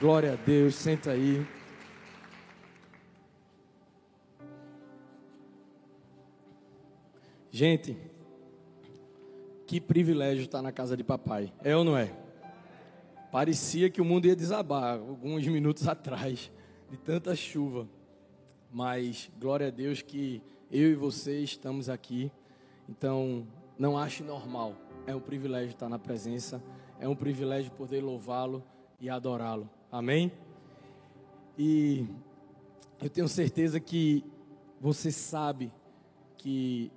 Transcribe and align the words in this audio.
Glória 0.00 0.32
a 0.32 0.36
Deus, 0.36 0.74
senta 0.74 1.12
aí. 1.12 1.46
Gente, 7.52 7.96
que 9.66 9.80
privilégio 9.80 10.44
estar 10.44 10.60
na 10.60 10.72
casa 10.72 10.96
de 10.96 11.04
papai, 11.04 11.52
é 11.62 11.76
ou 11.76 11.84
não 11.84 11.96
é? 11.96 12.12
Parecia 13.30 13.88
que 13.88 14.00
o 14.00 14.04
mundo 14.04 14.26
ia 14.26 14.34
desabar 14.34 14.98
alguns 14.98 15.46
minutos 15.46 15.86
atrás, 15.88 16.50
de 16.90 16.96
tanta 16.96 17.36
chuva. 17.36 17.88
Mas 18.72 19.30
glória 19.38 19.68
a 19.68 19.70
Deus 19.70 20.02
que 20.02 20.42
eu 20.70 20.90
e 20.90 20.94
você 20.94 21.38
estamos 21.40 21.88
aqui. 21.88 22.30
Então, 22.88 23.46
não 23.78 23.98
ache 23.98 24.22
normal. 24.22 24.74
É 25.06 25.14
um 25.14 25.20
privilégio 25.20 25.70
estar 25.70 25.88
na 25.88 25.98
presença, 25.98 26.62
é 26.98 27.08
um 27.08 27.14
privilégio 27.14 27.70
poder 27.72 28.00
louvá-lo 28.02 28.62
e 29.00 29.08
adorá-lo. 29.08 29.68
Amém? 29.90 30.32
E 31.58 32.06
eu 33.00 33.08
tenho 33.08 33.28
certeza 33.28 33.78
que 33.78 34.24
você 34.80 35.10
sabe 35.12 35.72
que 36.36 36.90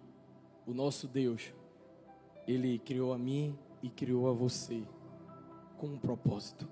o 0.66 0.74
nosso 0.74 1.08
Deus, 1.08 1.54
Ele 2.48 2.80
criou 2.80 3.14
a 3.14 3.18
mim 3.18 3.58
e 3.82 3.90
criou 3.90 4.30
a 4.30 4.34
você 4.34 4.84
com 5.78 5.88
um 5.88 5.98
propósito. 5.98 6.68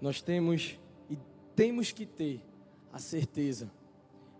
Nós 0.00 0.20
temos 0.20 0.78
e 1.08 1.16
temos 1.54 1.92
que 1.92 2.04
ter 2.04 2.42
a 2.92 2.98
certeza 2.98 3.70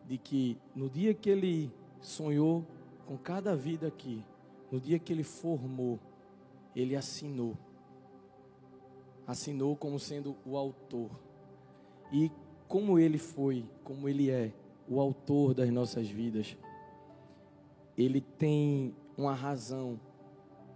de 0.06 0.18
que 0.18 0.58
no 0.74 0.90
dia 0.90 1.14
que 1.14 1.30
Ele 1.30 1.70
sonhou 2.00 2.66
com 3.06 3.16
cada 3.16 3.54
vida 3.54 3.86
aqui, 3.86 4.24
no 4.70 4.80
dia 4.80 4.98
que 4.98 5.12
Ele 5.12 5.22
formou, 5.22 5.98
Ele 6.74 6.96
assinou 6.96 7.56
assinou 9.26 9.76
como 9.76 9.98
sendo 9.98 10.36
o 10.44 10.56
autor. 10.56 11.10
E 12.12 12.30
como 12.68 12.98
ele 12.98 13.18
foi, 13.18 13.64
como 13.84 14.08
ele 14.08 14.30
é 14.30 14.52
o 14.88 15.00
autor 15.00 15.54
das 15.54 15.70
nossas 15.70 16.08
vidas, 16.08 16.56
ele 17.96 18.20
tem 18.20 18.94
uma 19.16 19.34
razão 19.34 19.98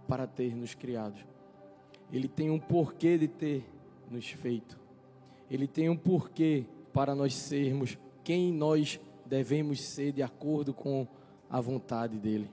para 0.07 0.25
ter 0.25 0.55
nos 0.55 0.73
criado. 0.73 1.19
Ele 2.11 2.27
tem 2.27 2.49
um 2.49 2.59
porquê 2.59 3.17
de 3.17 3.27
ter 3.27 3.65
nos 4.09 4.29
feito. 4.29 4.79
Ele 5.49 5.67
tem 5.67 5.89
um 5.89 5.97
porquê 5.97 6.65
para 6.93 7.13
nós 7.13 7.33
sermos 7.33 7.97
quem 8.23 8.51
nós 8.51 8.99
devemos 9.25 9.81
ser 9.81 10.13
de 10.13 10.23
acordo 10.23 10.73
com 10.73 11.07
a 11.49 11.61
vontade 11.61 12.17
dele. 12.17 12.49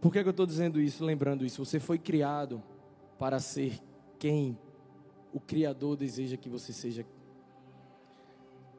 Por 0.00 0.12
que, 0.12 0.22
que 0.22 0.28
eu 0.28 0.30
estou 0.30 0.46
dizendo 0.46 0.80
isso, 0.80 1.04
lembrando 1.04 1.44
isso? 1.44 1.64
Você 1.64 1.80
foi 1.80 1.98
criado 1.98 2.62
para 3.18 3.40
ser 3.40 3.80
quem 4.18 4.56
o 5.32 5.40
Criador 5.40 5.96
deseja 5.96 6.36
que 6.36 6.48
você 6.48 6.72
seja. 6.72 7.04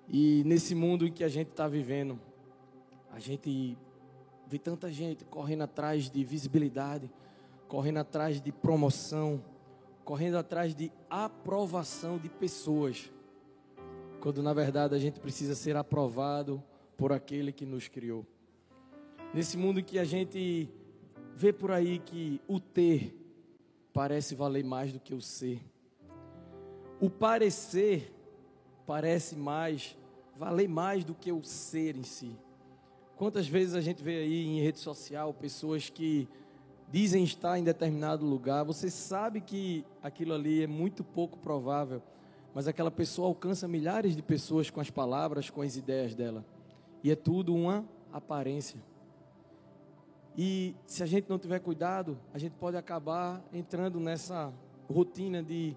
E 0.07 0.43
nesse 0.45 0.73
mundo 0.73 1.05
em 1.05 1.11
que 1.11 1.23
a 1.23 1.27
gente 1.27 1.49
está 1.49 1.67
vivendo, 1.67 2.19
a 3.11 3.19
gente 3.19 3.77
vê 4.47 4.57
tanta 4.57 4.91
gente 4.91 5.25
correndo 5.25 5.63
atrás 5.63 6.09
de 6.09 6.23
visibilidade, 6.23 7.11
correndo 7.67 7.97
atrás 7.97 8.41
de 8.41 8.51
promoção, 8.51 9.43
correndo 10.03 10.37
atrás 10.37 10.73
de 10.73 10.91
aprovação 11.09 12.17
de 12.17 12.29
pessoas, 12.29 13.11
quando 14.19 14.41
na 14.41 14.53
verdade 14.53 14.95
a 14.95 14.99
gente 14.99 15.19
precisa 15.19 15.53
ser 15.53 15.75
aprovado 15.77 16.63
por 16.97 17.11
aquele 17.11 17.51
que 17.51 17.65
nos 17.65 17.87
criou. 17.87 18.25
Nesse 19.31 19.57
mundo 19.57 19.83
que 19.83 19.99
a 19.99 20.03
gente 20.03 20.67
vê 21.35 21.53
por 21.53 21.71
aí 21.71 21.99
que 21.99 22.41
o 22.47 22.59
ter 22.59 23.15
parece 23.93 24.33
valer 24.33 24.63
mais 24.63 24.91
do 24.91 24.99
que 24.99 25.13
o 25.13 25.21
ser. 25.21 25.61
O 26.99 27.11
parecer 27.11 28.11
parece 28.87 29.35
mais, 29.35 29.95
valer 30.35 30.67
mais 30.67 31.03
do 31.03 31.13
que 31.13 31.31
o 31.31 31.43
ser 31.43 31.95
em 31.95 32.01
si. 32.03 32.35
Quantas 33.17 33.47
vezes 33.47 33.75
a 33.75 33.81
gente 33.81 34.03
vê 34.03 34.17
aí 34.17 34.47
em 34.47 34.61
rede 34.61 34.79
social 34.79 35.31
pessoas 35.31 35.91
que 35.91 36.27
dizem 36.91 37.23
estar 37.23 37.59
em 37.59 37.63
determinado 37.63 38.25
lugar, 38.25 38.63
você 38.63 38.89
sabe 38.89 39.41
que 39.41 39.85
aquilo 40.01 40.33
ali 40.33 40.63
é 40.63 40.67
muito 40.67 41.03
pouco 41.03 41.37
provável, 41.37 42.01
mas 42.51 42.67
aquela 42.67 42.89
pessoa 42.89 43.27
alcança 43.27 43.67
milhares 43.67 44.15
de 44.15 44.23
pessoas 44.23 44.71
com 44.71 44.81
as 44.81 44.89
palavras, 44.89 45.51
com 45.51 45.61
as 45.61 45.75
ideias 45.75 46.15
dela. 46.15 46.43
E 47.03 47.11
é 47.11 47.15
tudo 47.15 47.53
uma 47.53 47.85
aparência. 48.11 48.88
E 50.37 50.75
se 50.85 51.03
a 51.03 51.05
gente 51.05 51.29
não 51.29 51.37
tiver 51.37 51.59
cuidado, 51.59 52.17
a 52.33 52.37
gente 52.37 52.53
pode 52.53 52.77
acabar 52.77 53.43
entrando 53.53 53.99
nessa 53.99 54.53
rotina 54.89 55.43
de 55.43 55.75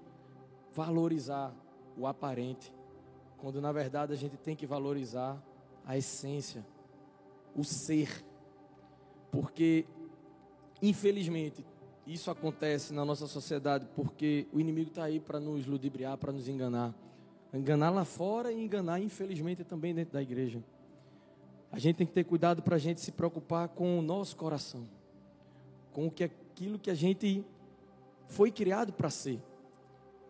valorizar 0.73 1.55
o 1.97 2.07
aparente, 2.07 2.73
quando 3.39 3.61
na 3.61 3.73
verdade 3.73 4.13
a 4.13 4.17
gente 4.17 4.37
tem 4.37 4.57
que 4.57 4.67
valorizar 4.67 5.43
a 5.85 5.97
essência, 5.97 6.65
o 7.55 7.65
ser. 7.65 8.25
Porque, 9.31 9.85
infelizmente, 10.81 11.65
isso 12.07 12.31
acontece 12.31 12.93
na 12.93 13.05
nossa 13.05 13.27
sociedade 13.27 13.87
porque 13.95 14.47
o 14.53 14.61
inimigo 14.61 14.91
está 14.91 15.05
aí 15.05 15.21
para 15.21 15.39
nos 15.39 15.67
ludibriar, 15.67 16.17
para 16.19 16.33
nos 16.33 16.49
enganar. 16.49 16.95
Enganar 17.53 17.91
lá 17.91 18.05
fora 18.05 18.51
e 18.51 18.65
enganar, 18.65 19.01
infelizmente, 19.01 19.63
também 19.63 19.95
dentro 19.95 20.15
da 20.15 20.23
igreja. 20.23 20.63
A 21.73 21.79
gente 21.79 21.97
tem 21.97 22.07
que 22.07 22.13
ter 22.13 22.25
cuidado 22.25 22.63
para 22.63 22.77
a 22.77 22.79
gente 22.79 23.01
se 23.01 23.11
preocupar 23.11 23.67
com 23.69 23.99
o 23.99 24.03
nosso 24.03 24.37
coração, 24.37 24.87
com 25.91 26.07
o 26.07 26.11
que 26.11 26.23
aquilo 26.23 26.79
que 26.79 26.91
a 26.91 26.95
gente 26.95 27.43
foi 28.29 28.51
criado 28.51 28.93
para 28.93 29.09
ser 29.09 29.41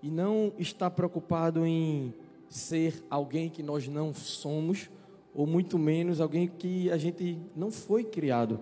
e 0.00 0.08
não 0.08 0.52
está 0.56 0.88
preocupado 0.88 1.66
em 1.66 2.14
ser 2.48 3.04
alguém 3.10 3.50
que 3.50 3.62
nós 3.62 3.88
não 3.88 4.14
somos, 4.14 4.88
ou 5.34 5.46
muito 5.46 5.78
menos 5.78 6.20
alguém 6.20 6.46
que 6.46 6.90
a 6.90 6.96
gente 6.96 7.38
não 7.56 7.72
foi 7.72 8.04
criado 8.04 8.60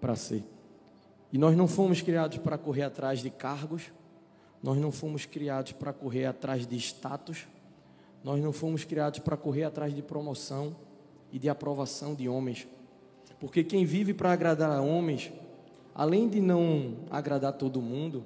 para 0.00 0.16
ser. 0.16 0.42
E 1.32 1.38
nós 1.38 1.56
não 1.56 1.68
fomos 1.68 2.00
criados 2.00 2.38
para 2.38 2.58
correr 2.58 2.82
atrás 2.82 3.20
de 3.20 3.30
cargos, 3.30 3.92
nós 4.60 4.76
não 4.78 4.90
fomos 4.90 5.24
criados 5.24 5.72
para 5.72 5.92
correr 5.92 6.26
atrás 6.26 6.66
de 6.66 6.76
status, 6.76 7.46
nós 8.24 8.40
não 8.40 8.52
fomos 8.52 8.84
criados 8.84 9.20
para 9.20 9.36
correr 9.36 9.64
atrás 9.64 9.94
de 9.94 10.02
promoção 10.02 10.74
e 11.32 11.38
de 11.38 11.48
aprovação 11.48 12.14
de 12.14 12.28
homens. 12.28 12.68
Porque 13.40 13.64
quem 13.64 13.84
vive 13.84 14.14
para 14.14 14.32
agradar 14.32 14.70
a 14.70 14.80
homens, 14.80 15.32
além 15.94 16.28
de 16.28 16.40
não 16.40 16.98
agradar 17.10 17.54
todo 17.54 17.80
mundo, 17.80 18.24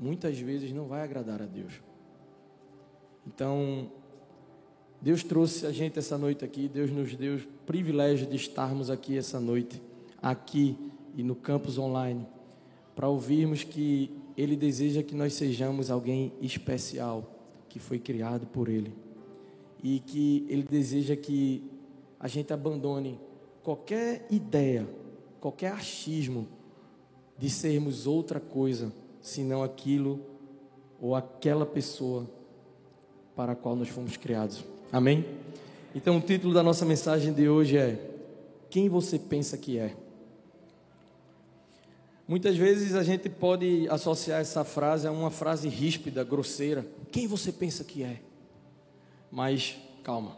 muitas 0.00 0.38
vezes 0.38 0.72
não 0.72 0.86
vai 0.86 1.02
agradar 1.02 1.40
a 1.40 1.46
Deus. 1.46 1.74
Então, 3.26 3.90
Deus 5.00 5.22
trouxe 5.22 5.66
a 5.66 5.70
gente 5.70 5.98
essa 5.98 6.16
noite 6.16 6.44
aqui, 6.44 6.66
Deus 6.66 6.90
nos 6.90 7.14
deu 7.14 7.36
o 7.36 7.40
privilégio 7.66 8.26
de 8.26 8.36
estarmos 8.36 8.90
aqui 8.90 9.16
essa 9.16 9.38
noite, 9.38 9.80
aqui 10.20 10.76
e 11.14 11.22
no 11.22 11.34
campus 11.34 11.78
online, 11.78 12.26
para 12.96 13.08
ouvirmos 13.08 13.62
que 13.62 14.10
Ele 14.36 14.56
deseja 14.56 15.02
que 15.02 15.14
nós 15.14 15.34
sejamos 15.34 15.90
alguém 15.90 16.32
especial, 16.40 17.30
que 17.68 17.78
foi 17.78 17.98
criado 17.98 18.46
por 18.46 18.68
Ele, 18.68 18.92
e 19.84 20.00
que 20.00 20.46
Ele 20.48 20.62
deseja 20.62 21.14
que 21.14 21.62
a 22.18 22.26
gente 22.26 22.54
abandone 22.54 23.20
qualquer 23.62 24.26
ideia, 24.30 24.88
qualquer 25.38 25.72
achismo 25.72 26.48
de 27.38 27.50
sermos 27.50 28.06
outra 28.06 28.40
coisa 28.40 28.90
senão 29.20 29.62
aquilo 29.62 30.20
ou 30.98 31.14
aquela 31.14 31.66
pessoa 31.66 32.26
para 33.36 33.52
a 33.52 33.56
qual 33.56 33.76
nós 33.76 33.88
fomos 33.90 34.16
criados. 34.16 34.64
Amém? 34.90 35.26
Então, 35.94 36.16
o 36.16 36.20
título 36.20 36.54
da 36.54 36.62
nossa 36.62 36.86
mensagem 36.86 37.32
de 37.32 37.46
hoje 37.46 37.76
é: 37.76 38.10
Quem 38.70 38.88
você 38.88 39.18
pensa 39.18 39.58
que 39.58 39.78
é? 39.78 39.94
Muitas 42.26 42.56
vezes 42.56 42.94
a 42.94 43.02
gente 43.02 43.28
pode 43.28 43.86
associar 43.90 44.40
essa 44.40 44.64
frase 44.64 45.06
a 45.06 45.12
uma 45.12 45.30
frase 45.30 45.68
ríspida, 45.68 46.24
grosseira. 46.24 46.86
Quem 47.12 47.26
você 47.26 47.52
pensa 47.52 47.84
que 47.84 48.02
é? 48.02 48.20
Mas, 49.30 49.76
calma. 50.02 50.36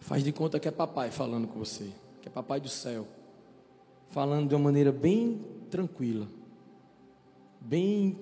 Faz 0.00 0.24
de 0.24 0.32
conta 0.32 0.58
que 0.58 0.68
é 0.68 0.70
papai 0.70 1.10
falando 1.10 1.46
com 1.48 1.58
você, 1.58 1.92
que 2.22 2.28
é 2.28 2.30
papai 2.30 2.60
do 2.60 2.68
céu, 2.68 3.06
falando 4.10 4.48
de 4.48 4.54
uma 4.54 4.64
maneira 4.64 4.90
bem 4.90 5.44
tranquila 5.70 6.28
bem 7.60 8.18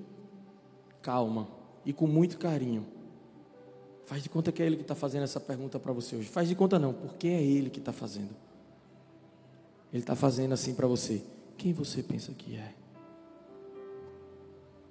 calma 1.02 1.48
e 1.84 1.92
com 1.92 2.06
muito 2.06 2.38
carinho. 2.38 2.86
Faz 4.04 4.22
de 4.22 4.28
conta 4.28 4.52
que 4.52 4.62
é 4.62 4.66
Ele 4.66 4.76
que 4.76 4.82
está 4.82 4.94
fazendo 4.94 5.24
essa 5.24 5.40
pergunta 5.40 5.78
para 5.78 5.92
você 5.92 6.16
hoje. 6.16 6.28
Faz 6.28 6.48
de 6.48 6.54
conta 6.54 6.78
não, 6.78 6.92
porque 6.92 7.28
é 7.28 7.42
Ele 7.42 7.70
que 7.70 7.80
está 7.80 7.92
fazendo. 7.92 8.34
Ele 9.92 10.02
está 10.02 10.14
fazendo 10.14 10.52
assim 10.52 10.74
para 10.74 10.86
você. 10.86 11.22
Quem 11.56 11.72
você 11.72 12.02
pensa 12.02 12.32
que 12.32 12.56
é? 12.56 12.74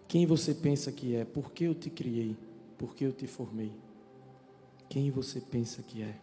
Quem 0.07 0.25
você 0.25 0.53
pensa 0.53 0.91
que 0.91 1.15
é? 1.15 1.23
Por 1.23 1.51
que 1.51 1.65
eu 1.65 1.75
te 1.75 1.89
criei? 1.89 2.35
Por 2.77 2.93
que 2.95 3.05
eu 3.05 3.13
te 3.13 3.27
formei? 3.27 3.71
Quem 4.89 5.09
você 5.11 5.39
pensa 5.39 5.81
que 5.81 6.01
é? 6.01 6.15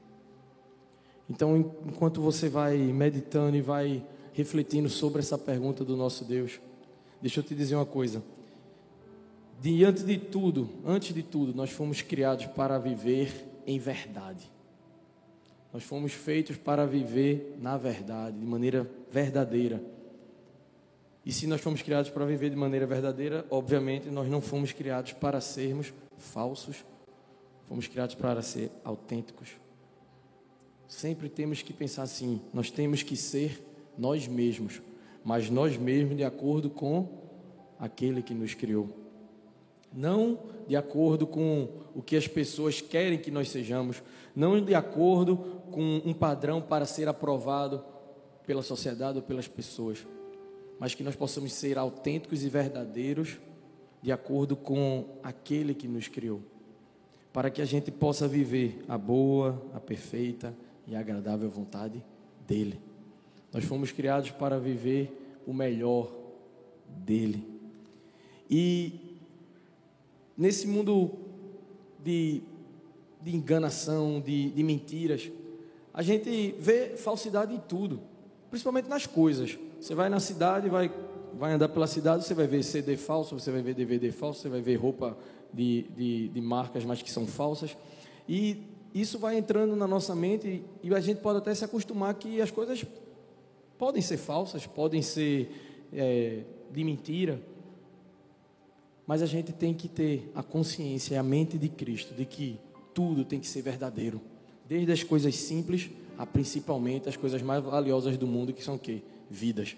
Então, 1.28 1.56
enquanto 1.56 2.20
você 2.20 2.48
vai 2.48 2.76
meditando 2.76 3.56
e 3.56 3.62
vai 3.62 4.04
refletindo 4.32 4.88
sobre 4.88 5.20
essa 5.20 5.38
pergunta 5.38 5.84
do 5.84 5.96
nosso 5.96 6.24
Deus, 6.24 6.60
deixa 7.20 7.40
eu 7.40 7.44
te 7.44 7.54
dizer 7.54 7.76
uma 7.76 7.86
coisa. 7.86 8.22
Diante 9.60 10.02
de 10.02 10.18
tudo, 10.18 10.68
antes 10.84 11.14
de 11.14 11.22
tudo, 11.22 11.54
nós 11.54 11.70
fomos 11.70 12.02
criados 12.02 12.46
para 12.46 12.78
viver 12.78 13.32
em 13.66 13.78
verdade. 13.78 14.50
Nós 15.72 15.84
fomos 15.84 16.12
feitos 16.12 16.56
para 16.56 16.86
viver 16.86 17.56
na 17.60 17.76
verdade, 17.76 18.36
de 18.36 18.44
maneira 18.44 18.90
verdadeira. 19.10 19.82
E 21.24 21.32
se 21.32 21.46
nós 21.46 21.60
fomos 21.60 21.80
criados 21.80 22.10
para 22.10 22.26
viver 22.26 22.50
de 22.50 22.56
maneira 22.56 22.86
verdadeira, 22.86 23.46
obviamente 23.48 24.10
nós 24.10 24.28
não 24.28 24.40
fomos 24.40 24.72
criados 24.72 25.12
para 25.12 25.40
sermos 25.40 25.94
falsos, 26.18 26.84
fomos 27.72 27.88
criados 27.88 28.14
para 28.14 28.42
ser 28.42 28.70
autênticos. 28.84 29.48
Sempre 30.86 31.30
temos 31.30 31.62
que 31.62 31.72
pensar 31.72 32.02
assim: 32.02 32.38
nós 32.52 32.70
temos 32.70 33.02
que 33.02 33.16
ser 33.16 33.66
nós 33.96 34.28
mesmos, 34.28 34.82
mas 35.24 35.48
nós 35.48 35.78
mesmos 35.78 36.14
de 36.14 36.22
acordo 36.22 36.68
com 36.68 37.08
aquele 37.78 38.20
que 38.20 38.34
nos 38.34 38.52
criou. 38.52 38.90
Não 39.90 40.38
de 40.68 40.76
acordo 40.76 41.26
com 41.26 41.66
o 41.94 42.02
que 42.02 42.14
as 42.14 42.28
pessoas 42.28 42.82
querem 42.82 43.18
que 43.18 43.30
nós 43.30 43.48
sejamos, 43.48 44.02
não 44.36 44.62
de 44.62 44.74
acordo 44.74 45.38
com 45.70 46.02
um 46.04 46.12
padrão 46.12 46.60
para 46.60 46.84
ser 46.84 47.08
aprovado 47.08 47.82
pela 48.46 48.62
sociedade 48.62 49.16
ou 49.16 49.22
pelas 49.22 49.48
pessoas 49.48 50.06
mas 50.82 50.96
que 50.96 51.04
nós 51.04 51.14
possamos 51.14 51.52
ser 51.52 51.78
autênticos 51.78 52.42
e 52.42 52.48
verdadeiros 52.48 53.38
de 54.02 54.10
acordo 54.10 54.56
com 54.56 55.04
aquele 55.22 55.74
que 55.74 55.86
nos 55.86 56.08
criou, 56.08 56.42
para 57.32 57.50
que 57.50 57.62
a 57.62 57.64
gente 57.64 57.90
possa 57.90 58.28
viver 58.28 58.84
a 58.86 58.98
boa, 58.98 59.60
a 59.74 59.80
perfeita 59.80 60.54
e 60.86 60.94
agradável 60.94 61.48
vontade 61.48 62.04
dele. 62.46 62.78
Nós 63.52 63.64
fomos 63.64 63.90
criados 63.90 64.30
para 64.30 64.58
viver 64.58 65.40
o 65.46 65.52
melhor 65.52 66.12
dele. 66.88 67.46
E 68.50 69.18
nesse 70.36 70.66
mundo 70.66 71.10
de, 72.02 72.42
de 73.20 73.34
enganação, 73.34 74.20
de, 74.20 74.50
de 74.50 74.62
mentiras, 74.62 75.30
a 75.94 76.02
gente 76.02 76.54
vê 76.58 76.96
falsidade 76.96 77.54
em 77.54 77.60
tudo, 77.60 78.00
principalmente 78.50 78.88
nas 78.88 79.06
coisas. 79.06 79.58
Você 79.80 79.94
vai 79.94 80.08
na 80.08 80.20
cidade, 80.20 80.68
vai, 80.68 80.90
vai 81.38 81.52
andar 81.52 81.68
pela 81.68 81.86
cidade, 81.86 82.24
você 82.24 82.34
vai 82.34 82.46
ver 82.46 82.62
CD 82.62 82.96
falso, 82.96 83.38
você 83.38 83.50
vai 83.50 83.62
ver 83.62 83.74
DVD 83.74 84.10
falso, 84.10 84.40
você 84.40 84.48
vai 84.48 84.60
ver 84.60 84.76
roupa 84.76 85.16
de, 85.52 85.82
de, 85.96 86.28
de 86.28 86.40
marcas, 86.40 86.84
mas 86.84 87.02
que 87.02 87.10
são 87.10 87.26
falsas. 87.26 87.76
E 88.28 88.62
isso 88.94 89.18
vai 89.18 89.36
entrando 89.36 89.74
na 89.76 89.86
nossa 89.86 90.14
mente 90.14 90.62
e 90.82 90.94
a 90.94 91.00
gente 91.00 91.20
pode 91.20 91.38
até 91.38 91.54
se 91.54 91.64
acostumar 91.64 92.14
que 92.14 92.40
as 92.40 92.50
coisas 92.50 92.84
podem 93.78 94.02
ser 94.02 94.16
falsas, 94.16 94.66
podem 94.66 95.02
ser 95.02 95.50
é, 95.92 96.42
de 96.70 96.84
mentira, 96.84 97.40
mas 99.06 99.22
a 99.22 99.26
gente 99.26 99.52
tem 99.52 99.74
que 99.74 99.88
ter 99.88 100.30
a 100.34 100.42
consciência 100.42 101.14
e 101.14 101.18
a 101.18 101.22
mente 101.22 101.58
de 101.58 101.68
Cristo 101.68 102.14
de 102.14 102.24
que 102.24 102.58
tudo 102.94 103.24
tem 103.24 103.40
que 103.40 103.46
ser 103.46 103.62
verdadeiro, 103.62 104.20
desde 104.68 104.92
as 104.92 105.02
coisas 105.02 105.34
simples 105.34 105.90
a 106.16 106.26
principalmente 106.26 107.08
as 107.08 107.16
coisas 107.16 107.42
mais 107.42 107.64
valiosas 107.64 108.16
do 108.16 108.26
mundo, 108.26 108.52
que 108.52 108.62
são 108.62 108.74
o 108.74 108.78
quê? 108.78 109.02
vidas. 109.32 109.76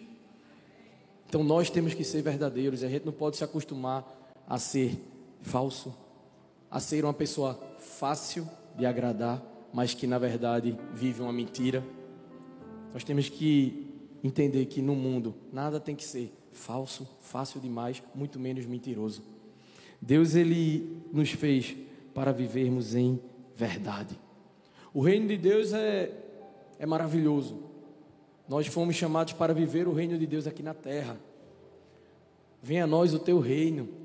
Então 1.29 1.43
nós 1.43 1.71
temos 1.71 1.94
que 1.94 2.05
ser 2.05 2.23
verdadeiros, 2.23 2.82
a 2.82 2.88
gente 2.88 3.06
não 3.06 3.12
pode 3.12 3.37
se 3.37 3.44
acostumar 3.44 4.05
a 4.47 4.59
ser 4.59 4.99
falso, 5.44 5.94
a 6.70 6.81
ser 6.81 7.05
uma 7.05 7.14
pessoa 7.14 7.55
fácil 7.79 8.49
de 8.76 8.85
agradar, 8.85 9.41
mas 9.73 9.94
que 9.94 10.06
na 10.06 10.19
verdade 10.19 10.76
vive 10.93 11.23
uma 11.23 11.32
mentira. 11.32 11.85
Nós 12.93 13.05
temos 13.05 13.29
que 13.29 13.87
entender 14.23 14.67
que 14.67 14.82
no 14.82 14.96
mundo 14.96 15.35
nada 15.52 15.79
tem 15.79 15.94
que 15.94 16.05
ser 16.05 16.32
falso, 16.52 17.06
fácil 17.20 17.61
demais, 17.61 18.02
muito 18.14 18.41
menos 18.41 18.67
mentiroso. 18.67 19.23
Deus 20.00 20.35
ele 20.35 21.02
nos 21.12 21.31
fez 21.31 21.76
para 22.12 22.32
vivermos 22.32 22.94
em 22.94 23.20
verdade. 23.55 24.19
O 24.93 25.00
reino 25.00 25.29
de 25.29 25.37
Deus 25.37 25.73
é, 25.73 26.11
é 26.79 26.87
maravilhoso. 26.87 27.62
Nós 28.49 28.67
fomos 28.67 28.97
chamados 28.97 29.32
para 29.32 29.52
viver 29.52 29.88
o 29.88 29.93
reino 29.93 30.19
de 30.19 30.26
Deus 30.26 30.47
aqui 30.47 30.62
na 30.62 30.75
terra. 30.75 31.19
Venha 32.62 32.85
a 32.85 32.87
nós 32.87 33.12
o 33.12 33.19
teu 33.19 33.40
reino. 33.40 34.04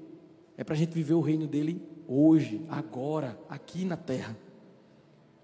É 0.60 0.64
para 0.66 0.76
a 0.76 0.78
gente 0.78 0.92
viver 0.92 1.14
o 1.14 1.22
reino 1.22 1.48
dele 1.48 1.82
hoje, 2.06 2.66
agora, 2.68 3.40
aqui 3.48 3.86
na 3.86 3.96
terra. 3.96 4.36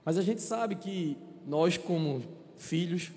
Mas 0.03 0.17
a 0.17 0.21
gente 0.21 0.41
sabe 0.41 0.75
que 0.75 1.17
nós, 1.47 1.77
como 1.77 2.21
filhos, 2.57 3.13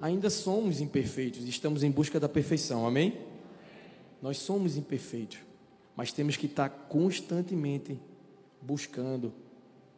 ainda 0.00 0.30
somos 0.30 0.80
imperfeitos, 0.80 1.48
estamos 1.48 1.82
em 1.82 1.90
busca 1.90 2.20
da 2.20 2.28
perfeição, 2.28 2.86
amém? 2.86 3.18
Nós 4.22 4.38
somos 4.38 4.76
imperfeitos, 4.76 5.38
mas 5.96 6.12
temos 6.12 6.36
que 6.36 6.46
estar 6.46 6.68
constantemente 6.68 7.98
buscando 8.62 9.34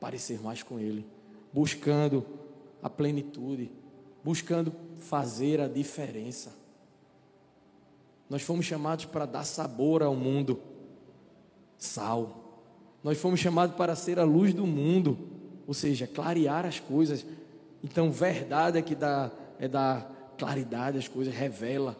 parecer 0.01 0.41
mais 0.41 0.63
com 0.63 0.81
Ele, 0.81 1.05
buscando 1.53 2.25
a 2.83 2.89
plenitude, 2.89 3.71
buscando 4.25 4.73
fazer 4.97 5.61
a 5.61 5.69
diferença. 5.69 6.57
Nós 8.31 8.41
fomos 8.41 8.65
chamados 8.65 9.05
para 9.05 9.27
dar 9.27 9.45
sabor 9.45 10.03
ao 10.03 10.17
mundo, 10.17 10.59
sal. 11.79 12.45
Nós 13.03 13.19
fomos 13.19 13.41
chamados 13.41 13.77
para 13.77 13.95
ser 13.95 14.19
a 14.19 14.25
luz 14.25 14.53
do 14.53 14.67
mundo, 14.67 15.19
ou 15.67 15.75
seja, 15.75 16.07
clarear 16.07 16.67
as 16.67 16.81
coisas. 16.81 17.25
Então, 17.83 18.11
verdade 18.11 18.79
é 18.79 18.83
que 18.83 18.95
dá, 18.95 19.31
é 19.59 19.69
dar 19.69 20.35
claridade 20.39 20.99
às 20.99 21.09
coisas, 21.09 21.35
revela. 21.35 21.97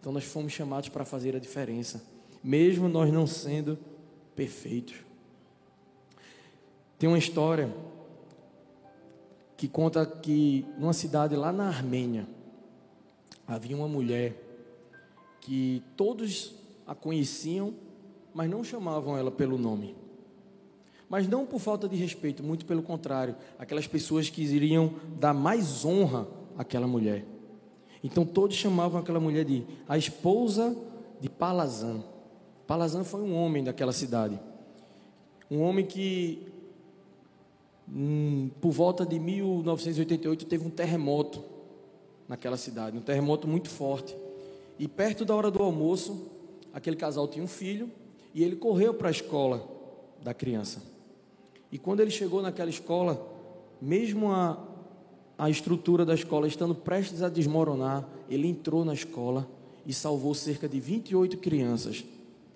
Então, 0.00 0.12
nós 0.12 0.24
fomos 0.24 0.52
chamados 0.52 0.88
para 0.88 1.04
fazer 1.04 1.36
a 1.36 1.38
diferença, 1.38 2.02
mesmo 2.42 2.88
nós 2.88 3.12
não 3.12 3.26
sendo 3.26 3.78
perfeitos. 4.34 4.96
Tem 6.98 7.08
uma 7.08 7.18
história 7.18 7.74
que 9.56 9.68
conta 9.68 10.06
que 10.06 10.64
numa 10.78 10.94
cidade 10.94 11.36
lá 11.36 11.52
na 11.52 11.68
Armênia 11.68 12.26
havia 13.46 13.76
uma 13.76 13.88
mulher 13.88 14.34
que 15.40 15.82
todos 15.96 16.54
a 16.86 16.94
conheciam, 16.94 17.74
mas 18.34 18.48
não 18.48 18.62
chamavam 18.64 19.16
ela 19.16 19.30
pelo 19.30 19.58
nome. 19.58 19.94
Mas 21.08 21.26
não 21.26 21.44
por 21.44 21.58
falta 21.58 21.88
de 21.88 21.96
respeito, 21.96 22.42
muito 22.42 22.64
pelo 22.64 22.82
contrário, 22.82 23.34
aquelas 23.58 23.86
pessoas 23.86 24.30
que 24.30 24.42
iriam 24.42 24.94
dar 25.18 25.34
mais 25.34 25.84
honra 25.84 26.26
àquela 26.56 26.86
mulher. 26.86 27.24
Então 28.02 28.24
todos 28.24 28.56
chamavam 28.56 29.00
aquela 29.00 29.20
mulher 29.20 29.44
de 29.44 29.64
a 29.88 29.98
esposa 29.98 30.76
de 31.20 31.28
Palazan. 31.28 32.02
Palazan 32.66 33.04
foi 33.04 33.22
um 33.22 33.34
homem 33.34 33.64
daquela 33.64 33.92
cidade. 33.92 34.38
Um 35.50 35.60
homem 35.62 35.84
que 35.84 36.50
Hum, 37.92 38.50
por 38.60 38.70
volta 38.70 39.04
de 39.04 39.18
1988 39.18 40.46
teve 40.46 40.64
um 40.64 40.70
terremoto 40.70 41.42
naquela 42.28 42.56
cidade, 42.56 42.96
um 42.96 43.00
terremoto 43.00 43.48
muito 43.48 43.68
forte. 43.68 44.16
E 44.78 44.86
perto 44.86 45.24
da 45.24 45.34
hora 45.34 45.50
do 45.50 45.60
almoço, 45.60 46.30
aquele 46.72 46.96
casal 46.96 47.26
tinha 47.26 47.44
um 47.44 47.48
filho 47.48 47.90
e 48.34 48.42
ele 48.42 48.56
correu 48.56 48.94
para 48.94 49.08
a 49.08 49.10
escola 49.10 49.68
da 50.22 50.32
criança. 50.34 50.82
E 51.72 51.78
quando 51.78 52.00
ele 52.00 52.10
chegou 52.10 52.42
naquela 52.42 52.70
escola, 52.70 53.26
mesmo 53.80 54.30
a, 54.30 54.58
a 55.38 55.48
estrutura 55.48 56.04
da 56.04 56.14
escola 56.14 56.46
estando 56.46 56.74
prestes 56.74 57.22
a 57.22 57.28
desmoronar, 57.28 58.08
ele 58.28 58.48
entrou 58.48 58.84
na 58.84 58.94
escola 58.94 59.48
e 59.86 59.92
salvou 59.92 60.34
cerca 60.34 60.68
de 60.68 60.78
28 60.78 61.38
crianças 61.38 62.04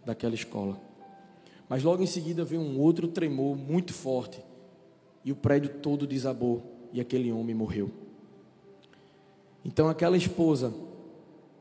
daquela 0.05 0.35
escola. 0.35 0.81
Mas 1.69 1.83
logo 1.83 2.03
em 2.03 2.07
seguida 2.07 2.45
veio 2.45 2.61
um 2.61 2.79
outro 2.79 3.09
tremor 3.09 3.57
muito 3.57 3.93
forte 3.93 4.43
e 5.25 5.33
o 5.33 5.37
prédio 5.37 5.71
todo 5.81 6.07
desabou 6.07 6.63
e 6.93 7.01
aquele 7.01 7.33
homem 7.33 7.55
morreu. 7.55 7.91
Então 9.65 9.89
aquela 9.89 10.17
esposa, 10.17 10.75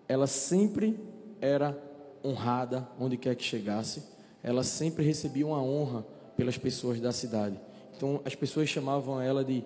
ela 0.07 0.27
sempre 0.27 0.99
era 1.39 1.77
honrada 2.23 2.87
onde 2.99 3.17
quer 3.17 3.35
que 3.35 3.43
chegasse, 3.43 4.03
ela 4.41 4.63
sempre 4.63 5.03
recebia 5.03 5.45
uma 5.45 5.61
honra 5.61 6.05
pelas 6.35 6.57
pessoas 6.57 6.99
da 6.99 7.11
cidade. 7.11 7.59
Então 7.95 8.21
as 8.25 8.35
pessoas 8.35 8.69
chamavam 8.69 9.21
ela 9.21 9.43
de 9.43 9.63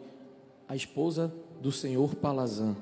a 0.67 0.75
esposa 0.75 1.33
do 1.61 1.71
senhor 1.71 2.15
Palazan, 2.15 2.75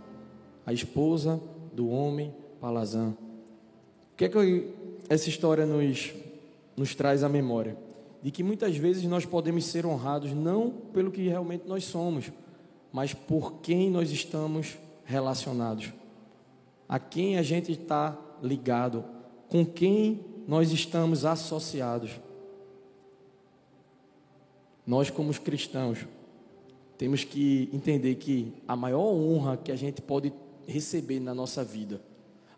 a 0.65 0.73
esposa 0.73 1.39
do 1.73 1.89
homem 1.89 2.33
Palazan. 2.59 3.15
O 4.13 4.17
que 4.17 4.25
é 4.25 4.29
que 4.29 4.69
essa 5.07 5.29
história 5.29 5.65
nos, 5.65 6.13
nos 6.75 6.95
traz 6.95 7.23
à 7.23 7.29
memória? 7.29 7.77
de 8.25 8.31
que 8.31 8.41
muitas 8.41 8.75
vezes 8.75 9.03
nós 9.03 9.23
podemos 9.23 9.65
ser 9.65 9.85
honrados 9.85 10.31
não 10.31 10.71
pelo 10.71 11.11
que 11.11 11.27
realmente 11.27 11.67
nós 11.67 11.83
somos, 11.83 12.31
mas 12.91 13.13
por 13.13 13.59
quem 13.61 13.87
nós 13.91 14.09
estamos 14.09 14.79
relacionados, 15.05 15.93
a 16.89 16.97
quem 16.97 17.37
a 17.37 17.43
gente 17.43 17.71
está 17.71 18.17
ligado, 18.41 19.05
com 19.49 19.65
quem 19.65 20.23
nós 20.47 20.71
estamos 20.71 21.25
associados. 21.25 22.11
Nós, 24.85 25.09
como 25.09 25.33
cristãos, 25.39 26.05
temos 26.97 27.23
que 27.23 27.69
entender 27.73 28.15
que 28.15 28.53
a 28.67 28.75
maior 28.75 29.13
honra 29.13 29.57
que 29.57 29.71
a 29.71 29.75
gente 29.75 30.01
pode 30.01 30.31
receber 30.67 31.19
na 31.19 31.33
nossa 31.33 31.63
vida, 31.63 32.01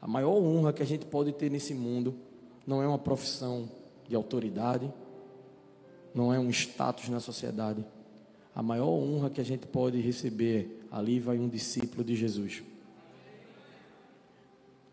a 0.01 0.08
maior 0.08 0.36
honra 0.36 0.74
que 0.74 0.84
a 0.84 0.86
gente 0.86 1.06
pode 1.06 1.32
ter 1.34 1.50
nesse 1.50 1.74
mundo, 1.74 2.15
não 2.65 2.82
é 2.82 2.88
uma 2.88 3.00
profissão 3.00 3.70
de 4.08 4.15
autoridade, 4.15 4.91
não 6.13 6.34
é 6.34 6.39
um 6.39 6.50
status 6.50 7.10
na 7.10 7.20
sociedade. 7.20 7.86
A 8.53 8.62
maior 8.62 8.89
honra 8.89 9.29
que 9.29 9.41
a 9.41 9.46
gente 9.46 9.67
pode 9.67 10.00
receber, 10.01 10.86
ali 10.91 11.20
vai 11.20 11.38
um 11.38 11.48
discípulo 11.48 12.03
de 12.03 12.15
Jesus. 12.15 12.63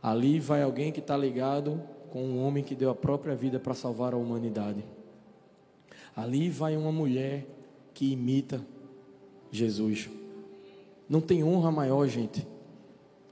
Ali 0.05 0.39
vai 0.39 0.61
alguém 0.61 0.93
que 0.93 1.01
está 1.01 1.17
ligado 1.17 1.83
com 2.11 2.23
um 2.23 2.45
homem 2.45 2.63
que 2.63 2.75
deu 2.75 2.91
a 2.91 2.95
própria 2.95 3.35
vida 3.35 3.59
para 3.59 3.73
salvar 3.73 4.13
a 4.13 4.19
humanidade. 4.19 4.85
Ali 6.15 6.51
vai 6.51 6.77
uma 6.77 6.93
mulher 6.93 7.47
que 7.95 8.13
imita 8.13 8.63
Jesus. 9.51 10.11
Não 11.09 11.23
tem 11.23 11.43
honra 11.43 11.73
maior, 11.73 12.07
gente, 12.07 12.47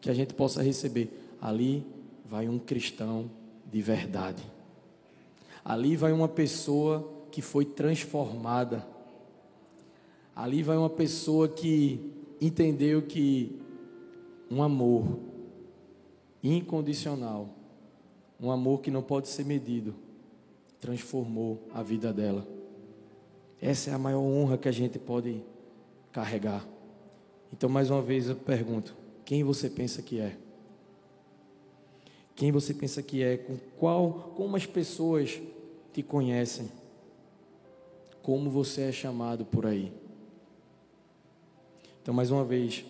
que 0.01 0.09
a 0.09 0.15
gente 0.15 0.33
possa 0.33 0.63
receber. 0.63 1.11
Ali 1.43 1.87
vai 2.25 2.49
um 2.49 2.59
cristão 2.59 3.31
de 3.71 3.83
verdade. 3.83 4.43
Ali 5.63 5.95
vai 5.95 6.11
uma 6.11 6.27
pessoa 6.27 7.07
que 7.31 7.43
foi 7.43 7.67
transformada. 7.67 8.83
Ali 10.35 10.63
vai 10.63 10.79
uma 10.79 10.89
pessoa 10.89 11.51
que 11.51 12.01
entendeu 12.41 13.03
que 13.03 13.61
um 14.51 14.63
amor 14.63 15.32
incondicional, 16.43 17.49
um 18.41 18.51
amor 18.51 18.81
que 18.81 18.91
não 18.91 19.03
pode 19.03 19.29
ser 19.29 19.45
medido, 19.45 19.95
transformou 20.81 21.69
a 21.73 21.83
vida 21.83 22.13
dela. 22.13 22.47
Essa 23.61 23.91
é 23.91 23.95
a 23.95 23.99
maior 23.99 24.21
honra 24.21 24.59
que 24.59 24.69
a 24.69 24.73
gente 24.73 24.99
pode 24.99 25.43
carregar. 26.11 26.67
Então, 27.53 27.69
mais 27.69 27.91
uma 27.91 28.03
vez 28.03 28.29
eu 28.29 28.35
pergunto: 28.35 28.97
quem 29.25 29.45
você 29.45 29.71
pensa 29.71 30.03
que 30.03 30.19
é? 30.19 30.37
Quem 32.35 32.51
você 32.51 32.75
pensa 32.75 33.03
que 33.03 33.23
é? 33.23 33.37
Com 33.37 33.57
qual, 33.79 34.33
como 34.37 34.57
as 34.57 34.67
pessoas 34.67 35.41
te 35.93 36.03
conhecem? 36.03 36.69
Como 38.23 38.51
você 38.51 38.83
é 38.83 38.93
chamado 38.93 39.45
por 39.45 39.67
aí? 39.67 39.93
Então, 42.03 42.13
mais 42.13 42.33
uma 42.33 42.45
vez, 42.45 42.85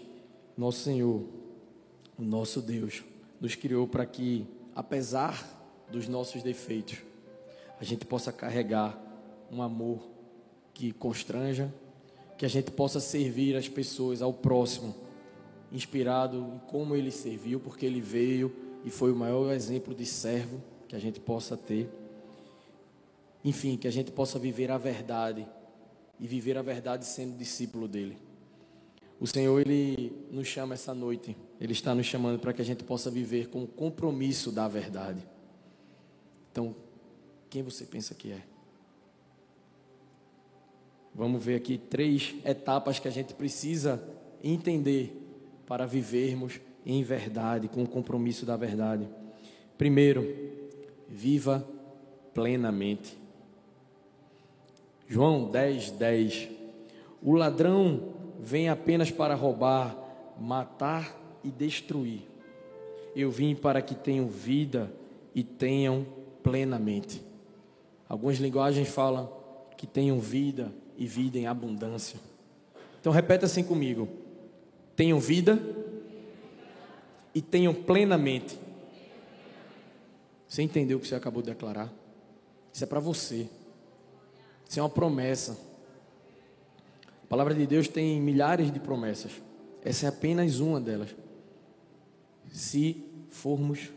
nosso 0.56 0.80
Senhor, 0.80 1.22
o 2.18 2.22
nosso 2.22 2.62
Deus, 2.62 3.02
nos 3.42 3.56
criou 3.56 3.88
para 3.88 4.06
que, 4.06 4.46
apesar 4.72 5.44
dos 5.90 6.06
nossos 6.06 6.44
defeitos, 6.44 6.98
a 7.80 7.82
gente 7.84 8.06
possa 8.06 8.30
carregar 8.30 8.96
um 9.50 9.60
amor 9.60 10.08
que 10.72 10.92
constranja, 10.92 11.74
que 12.38 12.46
a 12.46 12.48
gente 12.48 12.70
possa 12.70 13.00
servir 13.00 13.56
as 13.56 13.68
pessoas, 13.68 14.22
ao 14.22 14.32
próximo, 14.32 14.94
inspirado 15.72 16.38
em 16.38 16.58
como 16.68 16.94
ele 16.94 17.10
serviu, 17.10 17.58
porque 17.58 17.84
ele 17.84 18.00
veio 18.00 18.54
e 18.84 18.90
foi 18.90 19.10
o 19.10 19.16
maior 19.16 19.52
exemplo 19.52 19.92
de 19.92 20.06
servo 20.06 20.62
que 20.86 20.94
a 20.94 21.00
gente 21.00 21.18
possa 21.18 21.56
ter. 21.56 21.90
Enfim, 23.44 23.76
que 23.76 23.88
a 23.88 23.92
gente 23.92 24.12
possa 24.12 24.38
viver 24.38 24.70
a 24.70 24.78
verdade 24.78 25.44
e 26.20 26.28
viver 26.28 26.56
a 26.56 26.62
verdade 26.62 27.04
sendo 27.04 27.36
discípulo 27.36 27.88
dele. 27.88 28.16
O 29.22 29.26
Senhor, 29.28 29.60
Ele 29.60 30.12
nos 30.32 30.48
chama 30.48 30.74
essa 30.74 30.92
noite, 30.92 31.36
Ele 31.60 31.70
está 31.70 31.94
nos 31.94 32.06
chamando 32.06 32.40
para 32.40 32.52
que 32.52 32.60
a 32.60 32.64
gente 32.64 32.82
possa 32.82 33.08
viver 33.08 33.50
com 33.50 33.62
o 33.62 33.68
compromisso 33.68 34.50
da 34.50 34.66
verdade. 34.66 35.24
Então, 36.50 36.74
quem 37.48 37.62
você 37.62 37.84
pensa 37.84 38.16
que 38.16 38.32
é? 38.32 38.42
Vamos 41.14 41.44
ver 41.44 41.54
aqui 41.54 41.78
três 41.78 42.34
etapas 42.44 42.98
que 42.98 43.06
a 43.06 43.12
gente 43.12 43.32
precisa 43.32 44.02
entender 44.42 45.16
para 45.68 45.86
vivermos 45.86 46.60
em 46.84 47.04
verdade, 47.04 47.68
com 47.68 47.84
o 47.84 47.88
compromisso 47.88 48.44
da 48.44 48.56
verdade. 48.56 49.08
Primeiro, 49.78 50.26
viva 51.08 51.64
plenamente. 52.34 53.16
João 55.06 55.48
10, 55.48 55.92
10. 55.92 56.48
O 57.22 57.34
ladrão 57.34 58.11
vem 58.42 58.68
apenas 58.68 59.08
para 59.08 59.36
roubar, 59.36 59.96
matar 60.38 61.16
e 61.44 61.50
destruir. 61.50 62.22
Eu 63.14 63.30
vim 63.30 63.54
para 63.54 63.80
que 63.80 63.94
tenham 63.94 64.26
vida 64.26 64.92
e 65.32 65.44
tenham 65.44 66.04
plenamente. 66.42 67.22
Algumas 68.08 68.38
linguagens 68.38 68.88
falam 68.88 69.32
que 69.78 69.86
tenham 69.86 70.18
vida 70.18 70.72
e 70.98 71.06
vida 71.06 71.38
em 71.38 71.46
abundância. 71.46 72.18
Então 73.00 73.12
repete 73.12 73.44
assim 73.44 73.62
comigo: 73.62 74.08
tenham 74.96 75.20
vida 75.20 75.62
e 77.32 77.40
tenham 77.40 77.72
plenamente. 77.72 78.58
Você 80.48 80.62
entendeu 80.62 80.98
o 80.98 81.00
que 81.00 81.06
você 81.06 81.14
acabou 81.14 81.42
de 81.42 81.50
declarar? 81.50 81.90
Isso 82.72 82.82
é 82.82 82.86
para 82.88 83.00
você. 83.00 83.48
Isso 84.68 84.80
é 84.80 84.82
uma 84.82 84.90
promessa 84.90 85.71
palavra 87.32 87.54
de 87.54 87.66
Deus 87.66 87.88
tem 87.88 88.20
milhares 88.20 88.70
de 88.70 88.78
promessas. 88.78 89.32
Essa 89.82 90.04
é 90.04 90.08
apenas 90.10 90.60
uma 90.60 90.78
delas. 90.78 91.16
Se 92.50 93.02
formos 93.30 93.90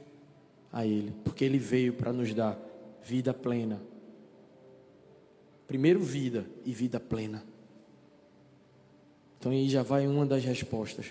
a 0.71 0.85
Ele, 0.85 1.13
porque 1.21 1.43
Ele 1.43 1.59
veio 1.59 1.91
para 1.91 2.13
nos 2.13 2.33
dar 2.33 2.57
vida 3.03 3.33
plena. 3.33 3.81
Primeiro, 5.67 5.99
vida 5.99 6.45
e 6.63 6.71
vida 6.71 6.97
plena. 6.97 7.43
Então 9.37 9.51
aí 9.51 9.67
já 9.67 9.83
vai 9.83 10.07
uma 10.07 10.25
das 10.25 10.45
respostas. 10.45 11.07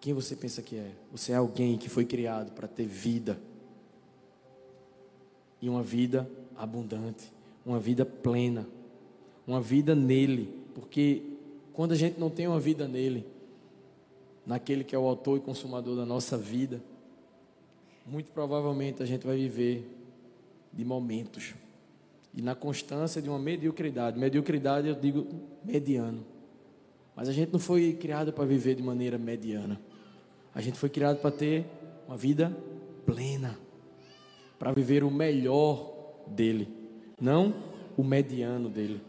Quem 0.00 0.14
você 0.14 0.36
pensa 0.36 0.62
que 0.62 0.76
é? 0.76 0.92
Você 1.10 1.32
é 1.32 1.34
alguém 1.34 1.76
que 1.76 1.88
foi 1.88 2.04
criado 2.04 2.52
para 2.52 2.68
ter 2.68 2.86
vida. 2.86 3.36
E 5.60 5.68
uma 5.68 5.82
vida 5.82 6.30
abundante, 6.56 7.32
uma 7.66 7.80
vida 7.80 8.06
plena 8.06 8.64
uma 9.46 9.60
vida 9.60 9.94
nele, 9.94 10.52
porque 10.74 11.22
quando 11.72 11.92
a 11.92 11.96
gente 11.96 12.18
não 12.18 12.30
tem 12.30 12.46
uma 12.46 12.60
vida 12.60 12.86
nele, 12.86 13.26
naquele 14.46 14.84
que 14.84 14.94
é 14.94 14.98
o 14.98 15.06
autor 15.06 15.38
e 15.38 15.40
consumador 15.40 15.96
da 15.96 16.04
nossa 16.04 16.36
vida, 16.36 16.82
muito 18.06 18.30
provavelmente 18.32 19.02
a 19.02 19.06
gente 19.06 19.26
vai 19.26 19.36
viver 19.36 19.88
de 20.72 20.84
momentos 20.84 21.54
e 22.34 22.40
na 22.42 22.54
constância 22.54 23.20
de 23.20 23.28
uma 23.28 23.38
mediocridade. 23.38 24.18
Mediocridade 24.18 24.88
eu 24.88 24.94
digo 24.94 25.26
mediano. 25.64 26.24
Mas 27.14 27.28
a 27.28 27.32
gente 27.32 27.52
não 27.52 27.58
foi 27.58 27.92
criado 27.92 28.32
para 28.32 28.44
viver 28.44 28.74
de 28.74 28.82
maneira 28.82 29.18
mediana. 29.18 29.80
A 30.54 30.60
gente 30.60 30.78
foi 30.78 30.88
criado 30.88 31.18
para 31.20 31.30
ter 31.30 31.66
uma 32.06 32.16
vida 32.16 32.56
plena, 33.04 33.58
para 34.58 34.72
viver 34.72 35.04
o 35.04 35.10
melhor 35.10 35.92
dele, 36.26 36.68
não 37.20 37.54
o 37.96 38.02
mediano 38.02 38.68
dele. 38.68 39.00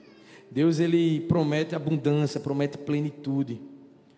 Deus 0.51 0.79
ele 0.79 1.21
promete 1.21 1.73
abundância, 1.73 2.37
promete 2.37 2.77
plenitude, 2.77 3.61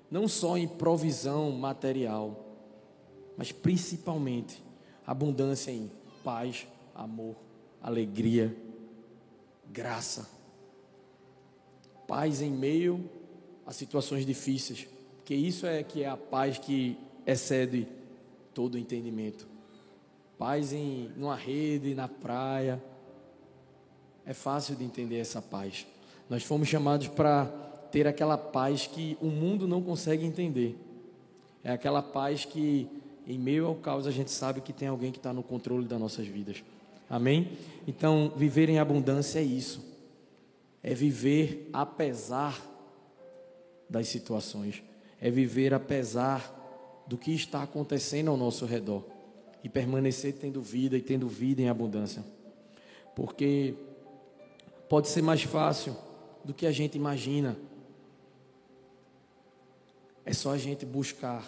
não 0.10 0.28
só 0.28 0.58
em 0.58 0.68
provisão 0.68 1.52
material, 1.52 2.44
mas 3.38 3.52
principalmente 3.52 4.60
abundância 5.06 5.70
em 5.70 5.92
paz, 6.24 6.68
amor, 6.96 7.36
alegria, 7.80 8.56
graça. 9.72 10.28
Paz 12.08 12.42
em 12.42 12.52
meio 12.52 13.08
a 13.64 13.72
situações 13.72 14.26
difíceis, 14.26 14.88
porque 15.18 15.36
isso 15.36 15.68
é 15.68 15.84
que 15.84 16.02
é 16.02 16.10
a 16.10 16.18
paz 16.18 16.58
que 16.58 16.98
excede 17.28 17.88
todo 18.56 18.74
o 18.74 18.78
entendimento. 18.80 19.48
Paz 20.36 20.74
em 20.74 21.12
numa 21.16 21.36
rede, 21.36 21.94
na 21.94 22.08
praia. 22.08 22.84
É 24.26 24.34
fácil 24.34 24.76
de 24.76 24.84
entender 24.84 25.20
essa 25.20 25.42
paz. 25.42 25.86
Nós 26.30 26.44
fomos 26.44 26.68
chamados 26.68 27.08
para 27.08 27.46
ter 27.92 28.08
aquela 28.08 28.38
paz 28.38 28.88
que 28.88 29.18
o 29.22 29.28
mundo 29.28 29.68
não 29.68 29.82
consegue 29.82 30.26
entender. 30.26 30.76
É 31.64 31.72
aquela 31.72 32.02
paz 32.02 32.44
que, 32.44 32.88
em 33.28 33.38
meio 33.38 33.68
ao 33.68 33.76
caos, 33.76 34.08
a 34.08 34.12
gente 34.12 34.32
sabe 34.32 34.62
que 34.62 34.74
tem 34.74 34.88
alguém 34.88 35.12
que 35.12 35.20
está 35.20 35.32
no 35.32 35.44
controle 35.44 35.86
das 35.86 36.00
nossas 36.00 36.26
vidas. 36.26 36.64
Amém? 37.10 37.52
Então, 37.88 38.34
viver 38.36 38.70
em 38.70 38.80
abundância 38.80 39.40
é 39.40 39.44
isso. 39.44 39.86
É 40.82 40.94
viver 40.94 41.70
apesar 41.72 42.60
das 43.90 44.08
situações. 44.08 44.82
É 45.22 45.30
viver 45.30 45.74
apesar 45.74 47.04
do 47.08 47.18
que 47.18 47.32
está 47.32 47.64
acontecendo 47.64 48.32
ao 48.32 48.38
nosso 48.38 48.66
redor. 48.66 49.04
E 49.64 49.70
permanecer 49.70 50.34
tendo 50.34 50.62
vida 50.62 50.98
e 50.98 51.02
tendo 51.02 51.28
vida 51.28 51.62
em 51.62 51.70
abundância. 51.70 52.24
Porque 53.16 53.76
pode 54.90 55.08
ser 55.08 55.22
mais 55.22 55.44
fácil 55.44 55.96
do 56.44 56.54
que 56.54 56.66
a 56.66 56.72
gente 56.72 56.96
imagina. 56.96 57.58
É 60.26 60.34
só 60.34 60.52
a 60.52 60.58
gente 60.58 60.86
buscar 60.86 61.46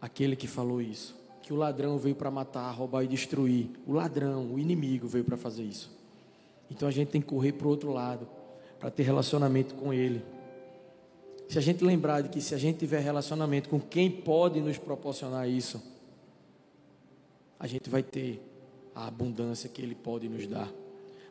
aquele 0.00 0.36
que 0.36 0.46
falou 0.46 0.80
isso. 0.80 1.14
Que 1.42 1.52
o 1.52 1.56
ladrão 1.56 1.98
veio 1.98 2.14
para 2.14 2.30
matar, 2.30 2.70
roubar 2.72 3.04
e 3.04 3.08
destruir. 3.08 3.70
O 3.86 3.92
ladrão, 3.92 4.52
o 4.52 4.58
inimigo 4.58 5.06
veio 5.06 5.24
para 5.24 5.36
fazer 5.36 5.62
isso. 5.62 5.94
Então 6.70 6.88
a 6.88 6.90
gente 6.90 7.08
tem 7.08 7.20
que 7.20 7.28
correr 7.28 7.52
para 7.52 7.66
o 7.66 7.70
outro 7.70 7.92
lado, 7.92 8.28
para 8.78 8.90
ter 8.90 9.04
relacionamento 9.04 9.74
com 9.74 9.92
Ele. 9.92 10.24
Se 11.48 11.58
a 11.58 11.62
gente 11.62 11.84
lembrar 11.84 12.22
de 12.22 12.28
que 12.28 12.40
se 12.40 12.54
a 12.54 12.58
gente 12.58 12.78
tiver 12.78 13.00
relacionamento 13.00 13.68
com 13.68 13.80
quem 13.80 14.10
pode 14.10 14.60
nos 14.60 14.78
proporcionar 14.78 15.48
isso, 15.48 15.80
a 17.58 17.66
gente 17.66 17.88
vai 17.88 18.02
ter 18.02 18.42
a 18.94 19.06
abundância 19.06 19.68
que 19.68 19.80
Ele 19.80 19.94
pode 19.94 20.28
nos 20.28 20.46
dar. 20.46 20.72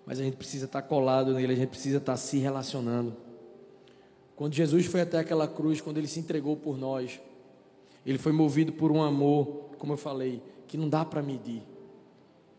Mas 0.05 0.19
a 0.19 0.23
gente 0.23 0.37
precisa 0.37 0.65
estar 0.65 0.81
colado 0.83 1.33
nele, 1.33 1.53
a 1.53 1.55
gente 1.55 1.69
precisa 1.69 1.97
estar 1.97 2.15
se 2.17 2.37
relacionando. 2.37 3.15
Quando 4.35 4.53
Jesus 4.53 4.85
foi 4.85 5.01
até 5.01 5.19
aquela 5.19 5.47
cruz, 5.47 5.81
quando 5.81 5.97
Ele 5.97 6.07
se 6.07 6.19
entregou 6.19 6.55
por 6.55 6.77
nós, 6.77 7.19
Ele 8.05 8.17
foi 8.17 8.31
movido 8.31 8.71
por 8.71 8.91
um 8.91 9.01
amor, 9.01 9.71
como 9.79 9.93
eu 9.93 9.97
falei, 9.97 10.41
que 10.67 10.77
não 10.77 10.89
dá 10.89 11.03
para 11.03 11.23
medir. 11.23 11.63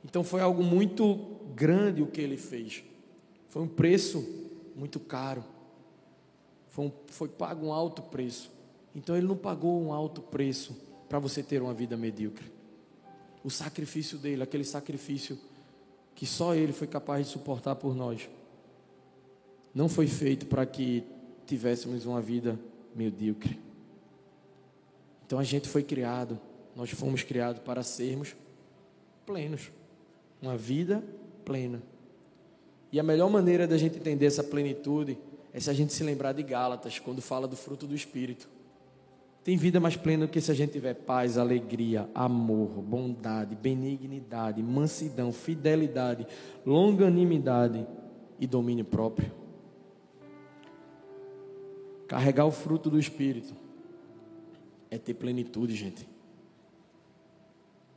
Então 0.05 0.25
foi 0.25 0.41
algo 0.41 0.62
muito 0.62 1.38
grande 1.55 2.03
o 2.03 2.07
que 2.07 2.21
Ele 2.21 2.37
fez. 2.37 2.83
Foi 3.49 3.62
um 3.62 3.69
preço 3.69 4.25
muito 4.75 4.99
caro. 4.99 5.45
Foi, 6.69 6.87
um, 6.87 6.93
foi 7.07 7.29
pago 7.29 7.67
um 7.67 7.73
alto 7.73 8.03
preço. 8.03 8.50
Então 8.95 9.17
Ele 9.17 9.26
não 9.26 9.37
pagou 9.37 9.81
um 9.81 9.93
alto 9.93 10.21
preço 10.21 10.76
para 11.09 11.19
você 11.19 11.43
ter 11.43 11.62
uma 11.62 11.73
vida 11.75 11.97
medíocre 11.97 12.57
o 13.47 13.50
sacrifício 13.50 14.19
dele, 14.19 14.43
aquele 14.43 14.65
sacrifício 14.65 15.38
que 16.16 16.26
só 16.26 16.54
ele 16.54 16.73
foi 16.73 16.88
capaz 16.88 17.26
de 17.26 17.32
suportar 17.32 17.76
por 17.76 17.94
nós, 17.94 18.28
não 19.75 19.88
foi 19.88 20.08
feito 20.08 20.46
para 20.46 20.64
que 20.64 21.04
tivéssemos 21.46 22.06
uma 22.06 22.20
vida 22.20 22.58
medíocre. 22.94 23.61
Então 25.26 25.38
a 25.38 25.44
gente 25.44 25.68
foi 25.68 25.82
criado, 25.82 26.40
nós 26.75 26.90
fomos 26.90 27.23
criados 27.23 27.61
para 27.62 27.82
sermos 27.82 28.35
plenos, 29.26 29.70
uma 30.40 30.56
vida 30.56 31.04
plena. 31.44 31.82
E 32.90 32.99
a 32.99 33.02
melhor 33.02 33.28
maneira 33.28 33.66
da 33.66 33.76
gente 33.76 33.99
entender 33.99 34.25
essa 34.25 34.42
plenitude 34.42 35.18
é 35.52 35.61
se 35.61 35.68
a 35.68 35.75
gente 35.75 35.92
se 35.92 36.02
lembrar 36.02 36.32
de 36.32 36.42
Gálatas, 36.42 36.99
quando 36.99 37.20
fala 37.20 37.46
do 37.46 37.56
fruto 37.56 37.87
do 37.87 37.94
Espírito. 37.94 38.49
Tem 39.47 39.57
vida 39.57 39.79
mais 39.79 39.95
plena 39.95 40.26
do 40.26 40.33
que 40.33 40.41
se 40.41 40.50
a 40.50 40.55
gente 40.55 40.73
tiver 40.73 40.93
paz, 40.93 41.38
alegria, 41.38 42.11
amor, 42.12 42.83
bondade, 42.83 43.55
benignidade, 43.55 44.61
mansidão, 44.61 45.33
fidelidade, 45.33 46.26
longanimidade 46.67 47.87
e 48.41 48.47
domínio 48.49 48.85
próprio. 48.85 49.31
Carregar 52.09 52.45
o 52.45 52.50
fruto 52.50 52.91
do 52.91 52.99
Espírito 52.99 53.55
é 54.91 54.99
ter 54.99 55.15
plenitude, 55.15 55.76
gente. 55.76 56.09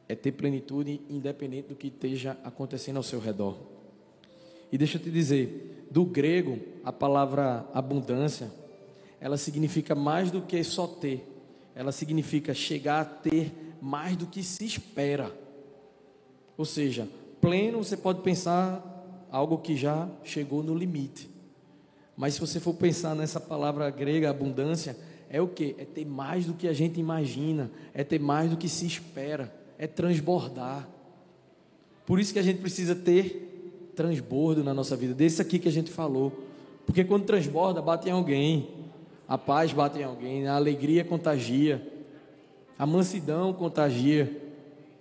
É 0.07 0.13
ter 0.13 0.33
plenitude 0.33 1.01
independente 1.09 1.69
do 1.69 1.75
que 1.75 1.87
esteja 1.87 2.37
acontecendo 2.43 2.97
ao 2.97 3.03
seu 3.03 3.19
redor. 3.19 3.57
E 4.71 4.77
deixa 4.77 4.99
eu 4.99 5.01
te 5.01 5.09
dizer, 5.09 5.87
do 5.89 6.05
grego, 6.05 6.59
a 6.83 6.93
palavra 6.93 7.67
abundância, 7.73 8.51
ela 9.19 9.35
significa 9.35 9.95
mais 9.95 10.29
do 10.29 10.43
que 10.43 10.63
só 10.63 10.85
ter 10.85 11.37
ela 11.79 11.93
significa 11.93 12.53
chegar 12.53 12.99
a 12.99 13.05
ter 13.05 13.53
mais 13.81 14.17
do 14.17 14.25
que 14.25 14.43
se 14.43 14.65
espera. 14.65 15.33
Ou 16.57 16.65
seja, 16.65 17.07
pleno 17.39 17.81
você 17.81 17.95
pode 17.95 18.21
pensar 18.21 18.83
algo 19.31 19.59
que 19.59 19.77
já 19.77 20.09
chegou 20.21 20.61
no 20.61 20.75
limite. 20.75 21.29
Mas 22.17 22.33
se 22.33 22.41
você 22.41 22.59
for 22.59 22.73
pensar 22.73 23.15
nessa 23.15 23.39
palavra 23.39 23.89
grega, 23.89 24.29
abundância, 24.29 24.97
é 25.29 25.41
o 25.41 25.47
que? 25.47 25.73
É 25.77 25.85
ter 25.85 26.03
mais 26.03 26.45
do 26.45 26.53
que 26.53 26.67
a 26.67 26.73
gente 26.73 26.99
imagina, 26.99 27.71
é 27.93 28.03
ter 28.03 28.19
mais 28.19 28.49
do 28.51 28.57
que 28.57 28.67
se 28.67 28.85
espera, 28.85 29.49
é 29.77 29.87
transbordar. 29.87 30.85
Por 32.05 32.19
isso 32.19 32.33
que 32.33 32.39
a 32.39 32.43
gente 32.43 32.59
precisa 32.59 32.93
ter 32.93 33.93
transbordo 33.95 34.65
na 34.65 34.73
nossa 34.73 34.97
vida, 34.97 35.13
desse 35.13 35.41
aqui 35.41 35.57
que 35.57 35.69
a 35.69 35.71
gente 35.71 35.89
falou. 35.89 36.43
Porque 36.85 37.05
quando 37.05 37.23
transborda, 37.23 37.81
bate 37.81 38.09
em 38.09 38.11
alguém, 38.11 38.67
a 39.29 39.37
paz 39.37 39.71
bate 39.71 39.99
em 39.99 40.03
alguém, 40.03 40.47
a 40.47 40.55
alegria 40.55 41.03
contagia, 41.05 41.87
a 42.79 42.83
mansidão 42.83 43.53
contagia. 43.53 44.41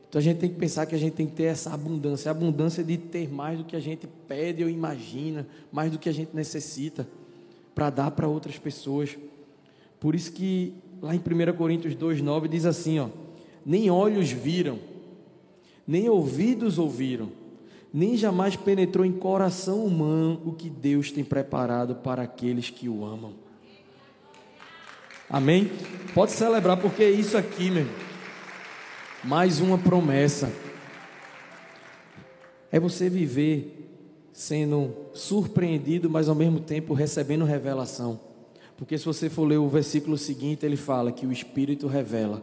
Então 0.06 0.18
a 0.18 0.22
gente 0.22 0.36
tem 0.36 0.50
que 0.50 0.56
pensar 0.56 0.84
que 0.84 0.94
a 0.94 0.98
gente 0.98 1.14
tem 1.14 1.26
que 1.26 1.32
ter 1.32 1.44
essa 1.44 1.72
abundância, 1.72 2.30
a 2.30 2.32
abundância 2.32 2.84
de 2.84 2.98
ter 2.98 3.32
mais 3.32 3.56
do 3.56 3.64
que 3.64 3.74
a 3.74 3.80
gente 3.80 4.06
pede 4.28 4.62
ou 4.62 4.68
imagina, 4.68 5.46
mais 5.72 5.90
do 5.90 5.98
que 5.98 6.10
a 6.10 6.12
gente 6.12 6.36
necessita 6.36 7.08
para 7.74 7.88
dar 7.88 8.10
para 8.10 8.28
outras 8.28 8.58
pessoas. 8.58 9.16
Por 9.98 10.14
isso 10.14 10.30
que 10.30 10.74
lá 11.00 11.14
em 11.14 11.18
1 11.18 11.56
Coríntios 11.56 11.94
2:9 11.94 12.48
diz 12.48 12.66
assim, 12.66 12.98
ó: 12.98 13.08
Nem 13.64 13.88
olhos 13.88 14.30
viram, 14.30 14.78
nem 15.86 16.06
ouvidos 16.10 16.78
ouviram, 16.78 17.32
nem 17.90 18.14
jamais 18.14 18.56
penetrou 18.56 19.06
em 19.06 19.12
coração 19.12 19.86
humano 19.86 20.42
o 20.44 20.52
que 20.52 20.68
Deus 20.68 21.10
tem 21.10 21.24
preparado 21.24 21.94
para 21.94 22.22
aqueles 22.24 22.68
que 22.68 22.90
o 22.90 23.06
amam. 23.06 23.47
Amém? 25.30 25.70
Pode 26.14 26.32
celebrar, 26.32 26.78
porque 26.78 27.02
é 27.02 27.10
isso 27.10 27.36
aqui, 27.36 27.70
meu. 27.70 27.86
Mais 29.22 29.60
uma 29.60 29.76
promessa. 29.76 30.50
É 32.72 32.80
você 32.80 33.10
viver 33.10 33.74
sendo 34.32 34.94
surpreendido, 35.12 36.08
mas 36.08 36.28
ao 36.28 36.34
mesmo 36.34 36.60
tempo 36.60 36.94
recebendo 36.94 37.44
revelação. 37.44 38.20
Porque 38.76 38.96
se 38.96 39.04
você 39.04 39.28
for 39.28 39.44
ler 39.44 39.58
o 39.58 39.68
versículo 39.68 40.16
seguinte, 40.16 40.64
ele 40.64 40.76
fala 40.76 41.12
que 41.12 41.26
o 41.26 41.32
Espírito 41.32 41.86
revela. 41.86 42.42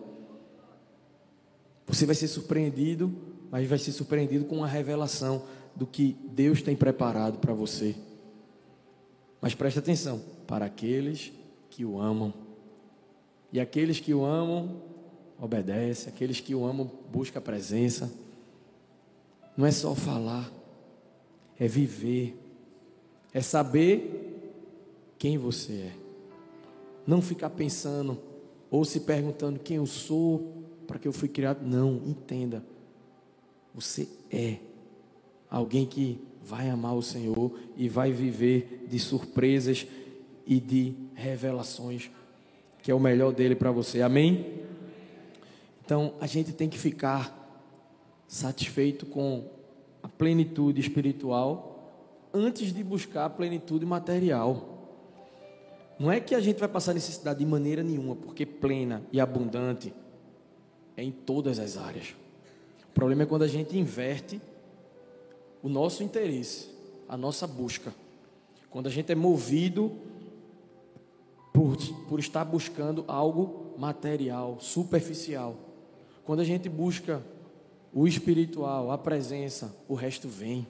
Você 1.88 2.06
vai 2.06 2.14
ser 2.14 2.28
surpreendido, 2.28 3.12
mas 3.50 3.68
vai 3.68 3.80
ser 3.80 3.94
surpreendido 3.94 4.46
com 4.46 4.64
a 4.64 4.68
revelação 4.68 5.44
do 5.76 5.88
que 5.88 6.16
Deus 6.32 6.62
tem 6.62 6.76
preparado 6.76 7.40
para 7.40 7.54
você. 7.54 7.96
Mas 9.42 9.56
preste 9.56 9.80
atenção, 9.80 10.22
para 10.46 10.66
aqueles 10.66 11.32
que 11.70 11.84
o 11.84 12.00
amam. 12.00 12.45
E 13.56 13.60
aqueles 13.62 14.02
que 14.02 14.14
o 14.14 14.26
amam, 14.26 14.82
obedecem. 15.40 16.12
Aqueles 16.12 16.42
que 16.42 16.54
o 16.54 16.66
amam, 16.66 16.92
buscam 17.10 17.40
a 17.40 17.42
presença. 17.42 18.12
Não 19.56 19.66
é 19.66 19.72
só 19.72 19.96
falar, 19.96 20.52
é 21.58 21.66
viver. 21.66 22.38
É 23.34 23.40
saber 23.40 24.52
quem 25.18 25.38
você 25.38 25.72
é. 25.72 25.96
Não 27.08 27.22
ficar 27.22 27.50
pensando 27.50 28.20
ou 28.70 28.84
se 28.84 29.00
perguntando 29.00 29.58
quem 29.58 29.78
eu 29.78 29.86
sou, 29.86 30.52
para 30.86 31.00
que 31.00 31.08
eu 31.08 31.14
fui 31.14 31.30
criado. 31.30 31.66
Não, 31.66 32.02
entenda. 32.06 32.62
Você 33.74 34.10
é 34.30 34.58
alguém 35.50 35.86
que 35.86 36.20
vai 36.44 36.70
amar 36.70 36.94
o 36.94 37.02
Senhor 37.02 37.58
e 37.78 37.88
vai 37.88 38.12
viver 38.12 38.86
de 38.90 39.00
surpresas 39.00 39.88
e 40.46 40.60
de 40.60 40.94
revelações 41.14 42.12
que 42.86 42.92
é 42.92 42.94
o 42.94 43.00
melhor 43.00 43.34
dele 43.34 43.56
para 43.56 43.72
você. 43.72 44.04
Amém? 44.04 44.62
Então, 45.84 46.14
a 46.22 46.28
gente 46.28 46.54
tem 46.54 46.70
que 46.70 46.78
ficar 46.78 47.36
satisfeito 48.28 49.08
com 49.08 49.50
a 50.04 50.08
plenitude 50.08 50.82
espiritual 50.82 52.30
antes 52.32 52.72
de 52.72 52.84
buscar 52.84 53.26
a 53.26 53.30
plenitude 53.32 53.88
material. 53.88 55.00
Não 55.98 56.12
é 56.12 56.20
que 56.20 56.36
a 56.36 56.40
gente 56.40 56.60
vai 56.60 56.70
passar 56.70 56.94
necessidade 56.94 57.40
de 57.40 57.46
maneira 57.48 57.82
nenhuma, 57.82 58.16
porque 58.16 58.46
plena 58.46 59.02
e 59.12 59.20
abundante 59.20 59.92
é 60.96 61.04
em 61.04 61.12
todas 61.12 61.58
as 61.58 61.78
áreas. 61.78 62.14
O 62.92 62.94
problema 62.94 63.24
é 63.24 63.26
quando 63.26 63.42
a 63.42 63.48
gente 63.48 63.76
inverte 63.76 64.40
o 65.64 65.70
nosso 65.70 66.04
interesse, 66.04 66.70
a 67.10 67.18
nossa 67.18 67.48
busca. 67.48 67.92
Quando 68.70 68.86
a 68.86 68.92
gente 68.92 69.12
é 69.12 69.16
movido 69.16 69.92
por, 71.56 71.78
por 72.10 72.20
estar 72.20 72.44
buscando 72.44 73.06
algo 73.08 73.74
material, 73.78 74.58
superficial. 74.60 75.56
Quando 76.26 76.42
a 76.42 76.44
gente 76.44 76.68
busca 76.68 77.24
o 77.94 78.06
espiritual, 78.06 78.92
a 78.92 78.98
presença, 78.98 79.74
o 79.88 79.94
resto 79.94 80.28
vem. 80.28 80.68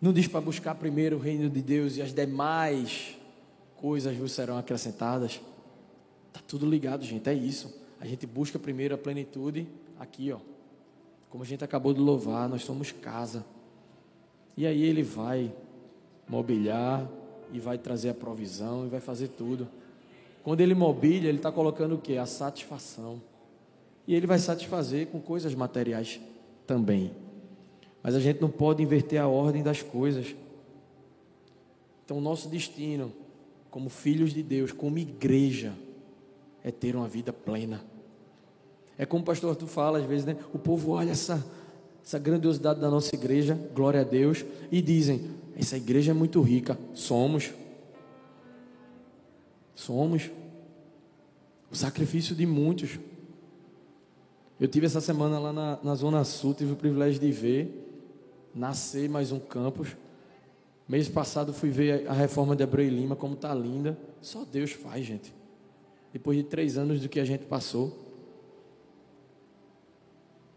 Não 0.00 0.14
diz 0.14 0.26
para 0.26 0.40
buscar 0.40 0.74
primeiro 0.76 1.16
o 1.16 1.20
reino 1.20 1.50
de 1.50 1.60
Deus 1.60 1.98
e 1.98 2.02
as 2.02 2.14
demais 2.14 3.18
coisas 3.76 4.16
vos 4.16 4.32
serão 4.32 4.56
acrescentadas. 4.56 5.42
Tá 6.32 6.40
tudo 6.48 6.64
ligado, 6.64 7.04
gente, 7.04 7.28
é 7.28 7.34
isso. 7.34 7.82
A 8.00 8.06
gente 8.06 8.26
busca 8.26 8.58
primeiro 8.58 8.94
a 8.94 8.98
plenitude 8.98 9.68
aqui, 9.98 10.32
ó. 10.32 10.38
Como 11.28 11.44
a 11.44 11.46
gente 11.46 11.62
acabou 11.62 11.92
de 11.92 12.00
louvar, 12.00 12.48
nós 12.48 12.62
somos 12.62 12.92
casa. 12.92 13.44
E 14.56 14.66
aí 14.66 14.82
ele 14.82 15.02
vai 15.02 15.52
mobiliar, 16.26 17.06
e 17.52 17.60
vai 17.60 17.78
trazer 17.78 18.10
a 18.10 18.14
provisão 18.14 18.86
e 18.86 18.88
vai 18.88 19.00
fazer 19.00 19.28
tudo. 19.28 19.68
Quando 20.42 20.60
ele 20.60 20.74
mobília, 20.74 21.28
ele 21.28 21.38
está 21.38 21.50
colocando 21.50 21.96
o 21.96 21.98
que? 21.98 22.16
A 22.16 22.26
satisfação. 22.26 23.20
E 24.06 24.14
ele 24.14 24.26
vai 24.26 24.38
satisfazer 24.38 25.08
com 25.08 25.20
coisas 25.20 25.54
materiais 25.54 26.20
também. 26.66 27.10
Mas 28.02 28.14
a 28.14 28.20
gente 28.20 28.40
não 28.40 28.48
pode 28.48 28.82
inverter 28.82 29.20
a 29.20 29.26
ordem 29.26 29.62
das 29.62 29.82
coisas. 29.82 30.36
Então, 32.04 32.20
nosso 32.20 32.48
destino, 32.48 33.12
como 33.70 33.88
filhos 33.88 34.32
de 34.32 34.42
Deus, 34.42 34.70
como 34.70 34.98
igreja, 34.98 35.72
é 36.62 36.70
ter 36.70 36.94
uma 36.94 37.08
vida 37.08 37.32
plena. 37.32 37.84
É 38.96 39.04
como 39.04 39.22
o 39.22 39.26
pastor 39.26 39.56
tu 39.56 39.66
fala 39.66 39.98
às 39.98 40.04
vezes, 40.04 40.24
né? 40.24 40.36
O 40.54 40.58
povo 40.58 40.92
olha 40.92 41.10
essa, 41.10 41.44
essa 42.04 42.18
grandiosidade 42.18 42.80
da 42.80 42.88
nossa 42.88 43.14
igreja, 43.14 43.58
glória 43.74 44.00
a 44.00 44.04
Deus, 44.04 44.44
e 44.70 44.80
dizem: 44.80 45.28
essa 45.56 45.76
igreja 45.76 46.10
é 46.10 46.14
muito 46.14 46.40
rica. 46.42 46.78
Somos. 46.92 47.52
Somos. 49.74 50.30
O 51.70 51.74
sacrifício 51.74 52.36
de 52.36 52.44
muitos. 52.44 52.98
Eu 54.60 54.68
tive 54.68 54.86
essa 54.86 55.00
semana 55.00 55.38
lá 55.38 55.52
na, 55.52 55.78
na 55.82 55.94
Zona 55.94 56.24
Sul, 56.24 56.54
tive 56.54 56.72
o 56.72 56.76
privilégio 56.76 57.20
de 57.20 57.32
ver 57.32 57.82
nascer 58.54 59.08
mais 59.08 59.32
um 59.32 59.38
campus. 59.38 59.96
Mês 60.88 61.08
passado 61.08 61.52
fui 61.52 61.70
ver 61.70 62.08
a 62.08 62.12
reforma 62.12 62.54
de 62.54 62.62
Abreu 62.62 62.86
e 62.86 62.90
Lima, 62.90 63.16
como 63.16 63.34
está 63.34 63.54
linda. 63.54 63.98
Só 64.20 64.44
Deus 64.44 64.72
faz, 64.72 65.04
gente. 65.04 65.34
Depois 66.12 66.38
de 66.38 66.44
três 66.44 66.78
anos 66.78 67.00
do 67.00 67.08
que 67.08 67.18
a 67.18 67.24
gente 67.24 67.44
passou. 67.44 68.04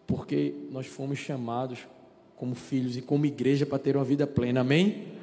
Porque 0.05 0.55
nós 0.71 0.88
fomos 0.88 1.19
chamados 1.19 1.88
como 2.39 2.56
filhos 2.56 2.97
e 2.97 3.02
como 3.04 3.28
igreja 3.28 3.67
para 3.67 3.78
ter 3.78 3.95
uma 3.95 4.04
vida 4.04 4.25
plena. 4.25 4.62
Amém? 4.62 5.13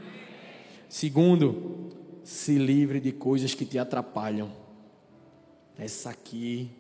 Segundo, 0.88 1.90
se 2.22 2.56
livre 2.56 3.00
de 3.00 3.10
coisas 3.10 3.54
que 3.54 3.64
te 3.64 3.76
atrapalham. 3.76 4.52
Essa 5.76 6.10
aqui, 6.10 6.70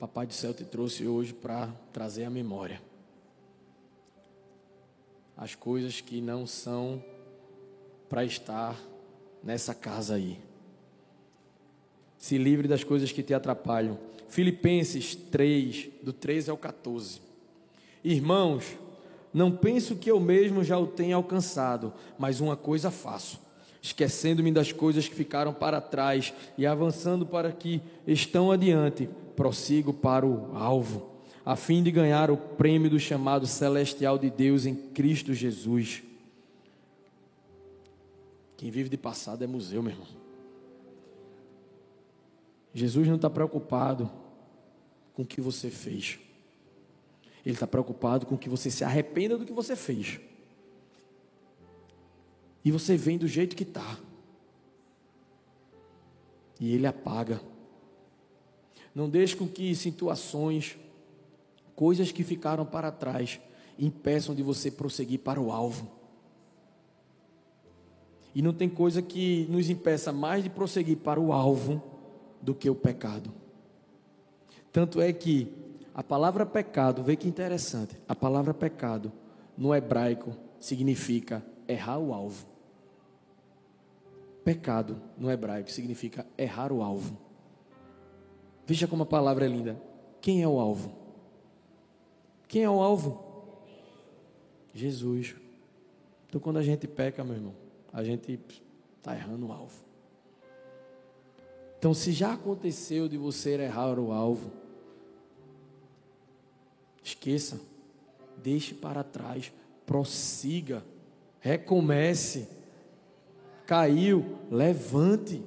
Papai 0.00 0.26
do 0.26 0.32
Céu 0.32 0.52
te 0.52 0.64
trouxe 0.64 1.06
hoje 1.06 1.32
para 1.32 1.68
trazer 1.92 2.24
a 2.24 2.30
memória 2.30 2.80
as 5.42 5.54
coisas 5.54 6.00
que 6.00 6.20
não 6.20 6.46
são 6.46 7.02
para 8.08 8.24
estar 8.24 8.80
nessa 9.42 9.74
casa 9.74 10.14
aí. 10.14 10.38
Se 12.16 12.38
livre 12.38 12.68
das 12.68 12.84
coisas 12.84 13.10
que 13.10 13.22
te 13.24 13.34
atrapalham. 13.34 13.98
Filipenses 14.28 15.16
3, 15.16 15.88
do 16.02 16.12
13 16.12 16.50
ao 16.50 16.56
14. 16.56 17.20
Irmãos, 18.04 18.64
não 19.32 19.50
penso 19.52 19.96
que 19.96 20.10
eu 20.10 20.18
mesmo 20.18 20.64
já 20.64 20.78
o 20.78 20.86
tenha 20.86 21.16
alcançado, 21.16 21.92
mas 22.18 22.40
uma 22.40 22.56
coisa 22.56 22.90
faço, 22.90 23.40
esquecendo-me 23.80 24.52
das 24.52 24.72
coisas 24.72 25.08
que 25.08 25.14
ficaram 25.14 25.52
para 25.54 25.80
trás 25.80 26.32
e 26.58 26.66
avançando 26.66 27.24
para 27.24 27.52
que 27.52 27.80
estão 28.06 28.50
adiante, 28.50 29.08
prossigo 29.36 29.92
para 29.92 30.26
o 30.26 30.56
alvo 30.56 31.12
a 31.44 31.56
fim 31.56 31.82
de 31.82 31.90
ganhar 31.90 32.30
o 32.30 32.36
prêmio 32.36 32.88
do 32.88 33.00
chamado 33.00 33.46
celestial 33.46 34.16
de 34.16 34.30
Deus 34.30 34.64
em 34.64 34.74
Cristo 34.74 35.34
Jesus. 35.34 36.02
Quem 38.56 38.70
vive 38.70 38.88
de 38.88 38.96
passado 38.96 39.42
é 39.42 39.46
museu, 39.46 39.82
meu 39.82 39.92
irmão. 39.92 40.06
Jesus 42.72 43.08
não 43.08 43.16
está 43.16 43.28
preocupado 43.28 44.10
com 45.14 45.22
o 45.22 45.26
que 45.26 45.40
você 45.40 45.68
fez. 45.68 46.18
Ele 47.44 47.54
está 47.54 47.66
preocupado 47.66 48.26
com 48.26 48.36
que 48.36 48.48
você 48.48 48.70
se 48.70 48.84
arrependa 48.84 49.36
do 49.36 49.44
que 49.44 49.52
você 49.52 49.74
fez. 49.74 50.20
E 52.64 52.70
você 52.70 52.96
vem 52.96 53.18
do 53.18 53.26
jeito 53.26 53.56
que 53.56 53.64
está. 53.64 53.98
E 56.60 56.72
ele 56.72 56.86
apaga. 56.86 57.40
Não 58.94 59.08
deixe 59.08 59.34
com 59.34 59.48
que 59.48 59.74
situações 59.74 60.78
coisas 61.74 62.12
que 62.12 62.22
ficaram 62.22 62.64
para 62.64 62.92
trás 62.92 63.40
impeçam 63.78 64.34
de 64.34 64.42
você 64.42 64.70
prosseguir 64.70 65.20
para 65.20 65.40
o 65.40 65.50
alvo. 65.50 65.90
E 68.34 68.40
não 68.40 68.52
tem 68.52 68.68
coisa 68.68 69.02
que 69.02 69.46
nos 69.50 69.68
impeça 69.68 70.12
mais 70.12 70.44
de 70.44 70.50
prosseguir 70.50 70.98
para 70.98 71.20
o 71.20 71.32
alvo 71.32 71.82
do 72.40 72.54
que 72.54 72.70
o 72.70 72.74
pecado. 72.74 73.32
Tanto 74.72 75.00
é 75.00 75.12
que 75.12 75.52
a 75.94 76.02
palavra 76.02 76.46
pecado, 76.46 77.02
vê 77.02 77.16
que 77.16 77.28
interessante, 77.28 77.98
a 78.08 78.14
palavra 78.14 78.54
pecado 78.54 79.12
no 79.56 79.74
hebraico 79.74 80.34
significa 80.58 81.44
errar 81.68 81.98
o 81.98 82.14
alvo. 82.14 82.46
Pecado 84.44 85.00
no 85.18 85.30
hebraico 85.30 85.70
significa 85.70 86.26
errar 86.36 86.72
o 86.72 86.82
alvo. 86.82 87.16
Veja 88.66 88.88
como 88.88 89.02
a 89.02 89.06
palavra 89.06 89.44
é 89.44 89.48
linda. 89.48 89.80
Quem 90.20 90.42
é 90.42 90.48
o 90.48 90.58
alvo? 90.58 90.92
Quem 92.48 92.62
é 92.62 92.70
o 92.70 92.80
alvo? 92.80 93.22
Jesus. 94.74 95.34
Então, 96.28 96.40
quando 96.40 96.56
a 96.56 96.62
gente 96.62 96.88
peca, 96.88 97.22
meu 97.22 97.34
irmão, 97.34 97.54
a 97.92 98.02
gente 98.02 98.40
está 98.98 99.14
errando 99.14 99.48
o 99.48 99.52
alvo. 99.52 99.84
Então, 101.78 101.92
se 101.92 102.12
já 102.12 102.32
aconteceu 102.32 103.08
de 103.08 103.18
você 103.18 103.60
errar 103.60 103.98
o 103.98 104.12
alvo, 104.12 104.50
esqueça, 107.02 107.60
deixe 108.42 108.74
para 108.74 109.02
trás, 109.02 109.52
prossiga, 109.86 110.84
recomece. 111.40 112.48
Caiu, 113.66 114.38
levante 114.50 115.42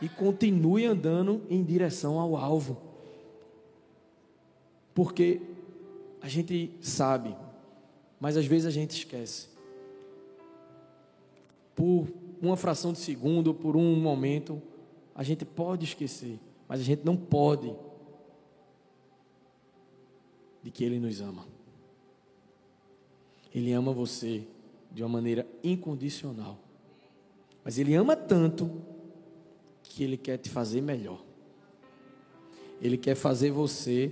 e 0.00 0.08
continue 0.08 0.84
andando 0.84 1.42
em 1.48 1.62
direção 1.62 2.18
ao 2.18 2.36
alvo. 2.36 2.76
Porque 4.94 5.40
a 6.20 6.28
gente 6.28 6.72
sabe, 6.80 7.36
mas 8.18 8.36
às 8.36 8.46
vezes 8.46 8.66
a 8.66 8.70
gente 8.70 8.90
esquece. 8.96 9.48
Por 11.74 12.08
uma 12.40 12.56
fração 12.56 12.92
de 12.92 12.98
segundo, 12.98 13.54
por 13.54 13.76
um 13.76 13.94
momento, 13.96 14.60
a 15.14 15.22
gente 15.22 15.44
pode 15.44 15.84
esquecer, 15.84 16.38
mas 16.68 16.80
a 16.80 16.84
gente 16.84 17.04
não 17.04 17.16
pode 17.16 17.74
de 20.66 20.72
que 20.72 20.82
Ele 20.82 20.98
nos 20.98 21.20
ama. 21.20 21.46
Ele 23.54 23.72
ama 23.72 23.92
você 23.92 24.42
de 24.90 25.00
uma 25.00 25.08
maneira 25.08 25.46
incondicional. 25.62 26.58
Mas 27.62 27.78
Ele 27.78 27.94
ama 27.94 28.16
tanto 28.16 28.68
que 29.84 30.02
Ele 30.02 30.16
quer 30.16 30.38
te 30.38 30.50
fazer 30.50 30.80
melhor. 30.80 31.22
Ele 32.82 32.98
quer 32.98 33.14
fazer 33.14 33.52
você 33.52 34.10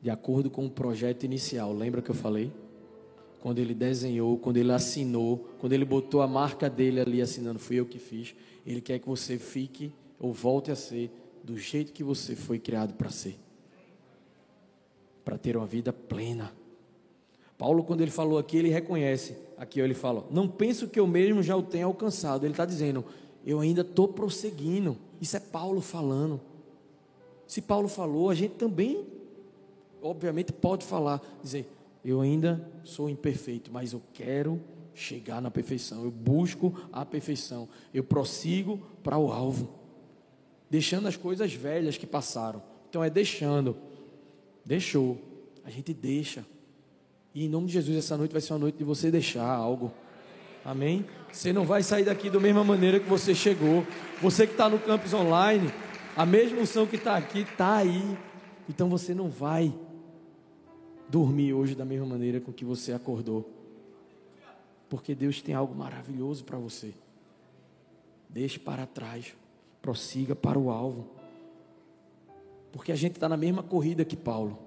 de 0.00 0.10
acordo 0.10 0.48
com 0.48 0.64
o 0.64 0.70
projeto 0.70 1.24
inicial. 1.24 1.72
Lembra 1.72 2.00
que 2.00 2.10
eu 2.12 2.14
falei? 2.14 2.52
Quando 3.40 3.58
ele 3.58 3.74
desenhou, 3.74 4.38
quando 4.38 4.58
ele 4.58 4.70
assinou, 4.70 5.48
quando 5.58 5.72
ele 5.72 5.84
botou 5.84 6.22
a 6.22 6.28
marca 6.28 6.70
dele 6.70 7.00
ali 7.00 7.20
assinando, 7.20 7.58
fui 7.58 7.80
eu 7.80 7.84
que 7.84 7.98
fiz. 7.98 8.32
Ele 8.64 8.80
quer 8.80 9.00
que 9.00 9.08
você 9.08 9.38
fique 9.38 9.92
ou 10.20 10.32
volte 10.32 10.70
a 10.70 10.76
ser 10.76 11.10
do 11.42 11.58
jeito 11.58 11.92
que 11.92 12.04
você 12.04 12.36
foi 12.36 12.60
criado 12.60 12.94
para 12.94 13.10
ser. 13.10 13.43
Para 15.24 15.38
ter 15.38 15.56
uma 15.56 15.66
vida 15.66 15.92
plena. 15.92 16.52
Paulo, 17.56 17.84
quando 17.84 18.00
ele 18.00 18.10
falou 18.10 18.38
aqui, 18.38 18.56
ele 18.58 18.68
reconhece. 18.68 19.36
Aqui 19.56 19.80
ele 19.80 19.94
fala: 19.94 20.26
Não 20.30 20.48
penso 20.48 20.88
que 20.88 21.00
eu 21.00 21.06
mesmo 21.06 21.42
já 21.42 21.56
o 21.56 21.62
tenha 21.62 21.86
alcançado. 21.86 22.44
Ele 22.44 22.52
está 22.52 22.64
dizendo: 22.64 23.04
Eu 23.44 23.60
ainda 23.60 23.80
estou 23.80 24.08
prosseguindo. 24.08 24.96
Isso 25.20 25.36
é 25.36 25.40
Paulo 25.40 25.80
falando. 25.80 26.40
Se 27.46 27.62
Paulo 27.62 27.88
falou, 27.88 28.30
a 28.30 28.34
gente 28.34 28.54
também 28.54 29.06
obviamente 30.04 30.52
pode 30.52 30.84
falar, 30.84 31.20
dizer, 31.42 31.66
eu 32.04 32.20
ainda 32.20 32.70
sou 32.84 33.08
imperfeito, 33.08 33.72
mas 33.72 33.94
eu 33.94 34.02
quero 34.12 34.60
chegar 34.94 35.40
na 35.40 35.50
perfeição. 35.50 36.04
Eu 36.04 36.10
busco 36.10 36.74
a 36.92 37.04
perfeição. 37.04 37.68
Eu 37.92 38.04
prossigo 38.04 38.78
para 39.02 39.16
o 39.16 39.32
alvo. 39.32 39.70
Deixando 40.70 41.08
as 41.08 41.16
coisas 41.16 41.52
velhas 41.54 41.96
que 41.96 42.06
passaram. 42.06 42.62
Então 42.88 43.02
é 43.02 43.08
deixando. 43.08 43.76
Deixou. 44.64 45.18
A 45.64 45.70
gente 45.70 45.92
deixa. 45.92 46.44
E 47.34 47.44
em 47.44 47.48
nome 47.48 47.66
de 47.66 47.72
Jesus, 47.72 47.96
essa 47.96 48.16
noite 48.16 48.32
vai 48.32 48.40
ser 48.40 48.52
uma 48.52 48.60
noite 48.60 48.78
de 48.78 48.84
você 48.84 49.10
deixar 49.10 49.46
algo. 49.46 49.92
Amém? 50.64 51.04
Você 51.30 51.52
não 51.52 51.64
vai 51.64 51.82
sair 51.82 52.04
daqui 52.04 52.30
da 52.30 52.40
mesma 52.40 52.64
maneira 52.64 53.00
que 53.00 53.08
você 53.08 53.34
chegou. 53.34 53.84
Você 54.22 54.46
que 54.46 54.52
está 54.52 54.68
no 54.68 54.78
campus 54.78 55.12
online, 55.12 55.70
a 56.16 56.24
mesma 56.24 56.60
unção 56.60 56.86
que 56.86 56.96
está 56.96 57.16
aqui, 57.16 57.40
está 57.40 57.76
aí. 57.76 58.16
Então 58.68 58.88
você 58.88 59.14
não 59.14 59.28
vai 59.28 59.74
dormir 61.08 61.52
hoje 61.52 61.74
da 61.74 61.84
mesma 61.84 62.06
maneira 62.06 62.40
com 62.40 62.52
que 62.52 62.64
você 62.64 62.92
acordou. 62.92 63.50
Porque 64.88 65.14
Deus 65.14 65.42
tem 65.42 65.54
algo 65.54 65.74
maravilhoso 65.74 66.44
para 66.44 66.56
você. 66.56 66.94
Deixe 68.28 68.58
para 68.58 68.86
trás, 68.86 69.34
prossiga 69.82 70.34
para 70.34 70.58
o 70.58 70.70
alvo. 70.70 71.08
Porque 72.74 72.90
a 72.90 72.96
gente 72.96 73.12
está 73.12 73.28
na 73.28 73.36
mesma 73.36 73.62
corrida 73.62 74.04
que 74.04 74.16
Paulo. 74.16 74.58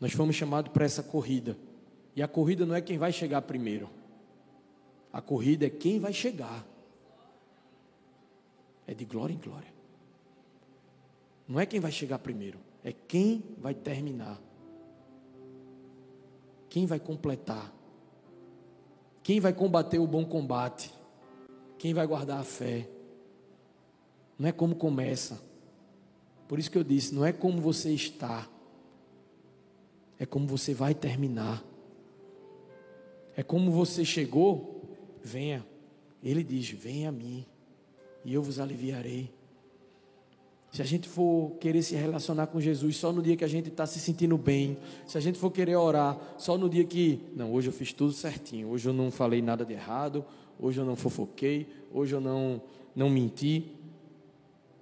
Nós 0.00 0.12
fomos 0.12 0.34
chamados 0.34 0.72
para 0.72 0.84
essa 0.84 1.04
corrida. 1.04 1.56
E 2.16 2.22
a 2.22 2.26
corrida 2.26 2.66
não 2.66 2.74
é 2.74 2.80
quem 2.80 2.98
vai 2.98 3.12
chegar 3.12 3.42
primeiro. 3.42 3.88
A 5.12 5.22
corrida 5.22 5.66
é 5.66 5.70
quem 5.70 6.00
vai 6.00 6.12
chegar. 6.12 6.66
É 8.88 8.92
de 8.92 9.04
glória 9.04 9.32
em 9.32 9.38
glória. 9.38 9.72
Não 11.46 11.60
é 11.60 11.64
quem 11.64 11.78
vai 11.78 11.92
chegar 11.92 12.18
primeiro, 12.18 12.58
é 12.82 12.92
quem 12.92 13.44
vai 13.58 13.72
terminar. 13.72 14.40
Quem 16.68 16.86
vai 16.86 16.98
completar? 16.98 17.72
Quem 19.22 19.38
vai 19.38 19.52
combater 19.52 20.00
o 20.00 20.08
bom 20.08 20.24
combate? 20.24 20.92
Quem 21.78 21.94
vai 21.94 22.04
guardar 22.04 22.40
a 22.40 22.44
fé? 22.44 22.88
Não 24.36 24.48
é 24.48 24.52
como 24.52 24.74
começa. 24.74 25.49
Por 26.50 26.58
isso 26.58 26.68
que 26.68 26.76
eu 26.76 26.82
disse, 26.82 27.14
não 27.14 27.24
é 27.24 27.32
como 27.32 27.60
você 27.60 27.92
está. 27.92 28.48
é 30.18 30.26
como 30.26 30.48
você 30.48 30.74
vai 30.74 30.92
terminar. 30.94 31.64
É 33.36 33.42
como 33.44 33.70
você 33.70 34.04
chegou, 34.04 34.82
venha. 35.22 35.64
Ele 36.20 36.42
diz: 36.42 36.68
Venha 36.70 37.10
a 37.10 37.12
mim, 37.12 37.46
e 38.24 38.34
eu 38.34 38.42
vos 38.42 38.58
aliviarei. 38.58 39.32
Se 40.72 40.82
a 40.82 40.84
gente 40.84 41.08
for 41.08 41.52
querer 41.60 41.84
se 41.84 41.94
relacionar 41.94 42.48
com 42.48 42.60
Jesus 42.60 42.96
só 42.96 43.12
no 43.12 43.22
dia 43.22 43.36
que 43.36 43.44
a 43.44 43.48
gente 43.48 43.68
está 43.68 43.86
se 43.86 44.00
sentindo 44.00 44.36
bem, 44.36 44.76
se 45.06 45.16
a 45.16 45.20
gente 45.20 45.38
for 45.38 45.52
querer 45.52 45.76
orar 45.76 46.18
só 46.36 46.58
no 46.58 46.68
dia 46.68 46.82
que, 46.82 47.20
não, 47.36 47.52
hoje 47.52 47.68
eu 47.68 47.72
fiz 47.72 47.92
tudo 47.92 48.12
certinho, 48.12 48.70
hoje 48.70 48.88
eu 48.88 48.92
não 48.92 49.12
falei 49.12 49.40
nada 49.40 49.64
de 49.64 49.72
errado, 49.72 50.24
hoje 50.58 50.80
eu 50.80 50.84
não 50.84 50.96
fofoquei, 50.96 51.68
hoje 51.92 52.12
eu 52.12 52.20
não, 52.20 52.60
não 52.92 53.08
menti, 53.08 53.70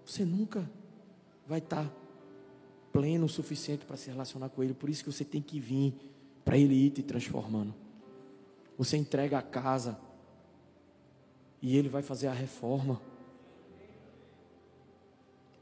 você 0.02 0.24
nunca 0.24 0.66
vai 1.48 1.58
estar 1.58 1.84
tá 1.84 1.92
pleno 2.92 3.26
o 3.26 3.28
suficiente 3.28 3.87
para 3.87 3.96
se 3.96 4.11
relacionar 4.11 4.50
com 4.50 4.62
Ele. 4.62 4.74
Por 4.74 4.90
isso 4.90 5.02
que 5.02 5.11
você 5.11 5.24
tem 5.24 5.40
que 5.40 5.58
vir 5.58 5.94
para 6.44 6.58
Ele 6.58 6.74
ir 6.74 6.90
te 6.90 7.02
transformando. 7.02 7.74
Você 8.76 8.96
entrega 8.96 9.38
a 9.38 9.42
casa 9.42 9.98
e 11.62 11.76
Ele 11.76 11.88
vai 11.88 12.02
fazer 12.02 12.28
a 12.28 12.32
reforma 12.32 13.00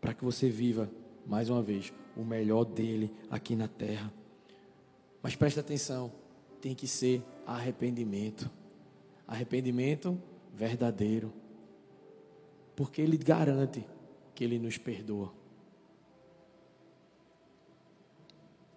para 0.01 0.13
que 0.13 0.25
você 0.25 0.49
viva, 0.49 0.91
mais 1.27 1.49
uma 1.49 1.63
vez, 1.63 1.93
o 2.17 2.25
melhor 2.25 2.65
dele 2.65 3.13
aqui 3.31 3.57
na 3.57 3.69
terra. 3.69 4.13
Mas 5.23 5.35
preste 5.35 5.59
atenção, 5.59 6.13
tem 6.61 6.75
que 6.75 6.87
ser 6.87 7.23
arrependimento. 7.47 8.51
Arrependimento 9.27 10.21
verdadeiro. 10.55 11.33
Porque 12.75 13.01
ele 13.01 13.17
garante 13.17 13.85
que 14.35 14.45
ele 14.45 14.59
nos 14.59 14.79
perdoa. 14.79 15.33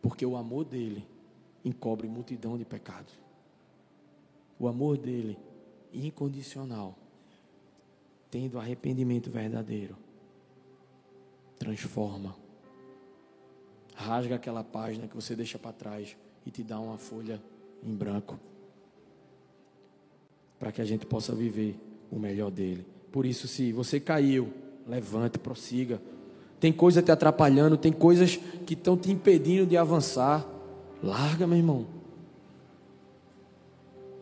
Porque 0.02 0.26
o 0.26 0.36
amor 0.36 0.66
dele 0.66 1.08
encobre 1.64 2.08
multidão 2.08 2.58
de 2.58 2.66
pecados. 2.66 3.14
O 4.58 4.68
amor 4.68 4.98
dele 4.98 5.38
incondicional, 5.94 6.96
tendo 8.30 8.60
arrependimento 8.60 9.30
verdadeiro 9.30 9.96
transforma. 11.60 12.34
Rasga 13.94 14.36
aquela 14.36 14.64
página 14.64 15.08
que 15.08 15.16
você 15.16 15.36
deixa 15.36 15.60
para 15.60 15.74
trás 15.74 16.16
e 16.46 16.50
te 16.50 16.64
dá 16.64 16.80
uma 16.80 16.98
folha 16.98 17.40
em 17.84 17.94
branco. 17.94 18.40
Para 20.58 20.72
que 20.72 20.82
a 20.82 20.86
gente 20.86 21.06
possa 21.06 21.36
viver 21.36 21.78
o 22.10 22.18
melhor 22.18 22.50
dele. 22.50 22.86
Por 23.12 23.26
isso, 23.26 23.48
se 23.48 23.74
você 23.74 24.00
caiu, 24.00 24.54
levante, 24.88 25.38
prossiga. 25.38 26.02
Tem 26.60 26.74
coisa 26.74 27.02
te 27.02 27.12
atrapalhando, 27.12 27.78
tem 27.78 27.92
coisas 27.92 28.38
que 28.66 28.74
estão 28.74 28.98
te 28.98 29.12
impedindo 29.12 29.66
de 29.66 29.78
avançar. 29.78 30.48
Larga, 31.02 31.48
meu 31.48 31.58
irmão. 31.58 31.88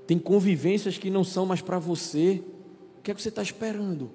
Tem 0.06 0.20
convivências 0.20 0.98
que 0.98 1.10
não 1.10 1.24
são 1.24 1.46
mais 1.46 1.62
para 1.62 1.80
você. 1.80 2.44
O 3.00 3.02
que 3.02 3.12
é 3.12 3.14
que 3.14 3.22
você 3.22 3.30
está 3.30 3.42
esperando? 3.42 4.10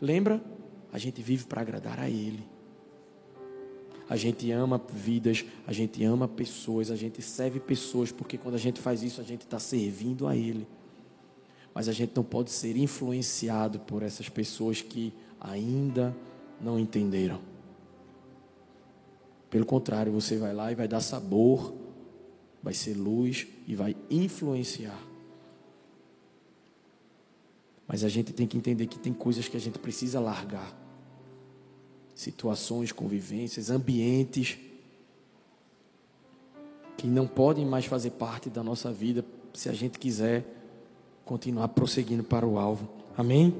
Lembra? 0.00 0.42
A 0.92 0.98
gente 0.98 1.22
vive 1.22 1.44
para 1.46 1.62
agradar 1.62 1.98
a 1.98 2.08
Ele. 2.08 2.44
A 4.08 4.16
gente 4.16 4.50
ama 4.50 4.80
vidas, 4.92 5.44
a 5.66 5.72
gente 5.72 6.04
ama 6.04 6.28
pessoas, 6.28 6.90
a 6.90 6.96
gente 6.96 7.22
serve 7.22 7.58
pessoas, 7.58 8.12
porque 8.12 8.36
quando 8.36 8.56
a 8.56 8.58
gente 8.58 8.78
faz 8.78 9.02
isso, 9.02 9.20
a 9.20 9.24
gente 9.24 9.42
está 9.42 9.58
servindo 9.58 10.26
a 10.26 10.36
Ele. 10.36 10.66
Mas 11.74 11.88
a 11.88 11.92
gente 11.92 12.12
não 12.14 12.22
pode 12.22 12.50
ser 12.50 12.76
influenciado 12.76 13.80
por 13.80 14.02
essas 14.02 14.28
pessoas 14.28 14.82
que 14.82 15.12
ainda 15.40 16.14
não 16.60 16.78
entenderam. 16.78 17.40
Pelo 19.48 19.66
contrário, 19.66 20.12
você 20.12 20.36
vai 20.36 20.54
lá 20.54 20.72
e 20.72 20.74
vai 20.74 20.88
dar 20.88 21.00
sabor, 21.00 21.74
vai 22.62 22.72
ser 22.72 22.94
luz 22.94 23.46
e 23.66 23.74
vai 23.74 23.96
influenciar. 24.10 24.98
Mas 27.86 28.04
a 28.04 28.08
gente 28.08 28.32
tem 28.32 28.46
que 28.46 28.56
entender 28.56 28.86
que 28.86 28.98
tem 28.98 29.12
coisas 29.12 29.48
que 29.48 29.56
a 29.56 29.60
gente 29.60 29.78
precisa 29.78 30.20
largar. 30.20 30.74
Situações, 32.14 32.92
convivências, 32.92 33.68
ambientes 33.68 34.58
que 36.96 37.06
não 37.06 37.26
podem 37.26 37.66
mais 37.66 37.84
fazer 37.84 38.12
parte 38.12 38.48
da 38.48 38.62
nossa 38.62 38.92
vida 38.92 39.24
se 39.52 39.68
a 39.68 39.72
gente 39.72 39.98
quiser 39.98 40.61
continuar 41.32 41.68
prosseguindo 41.68 42.22
para 42.22 42.46
o 42.46 42.58
alvo. 42.58 42.86
Amém? 43.16 43.56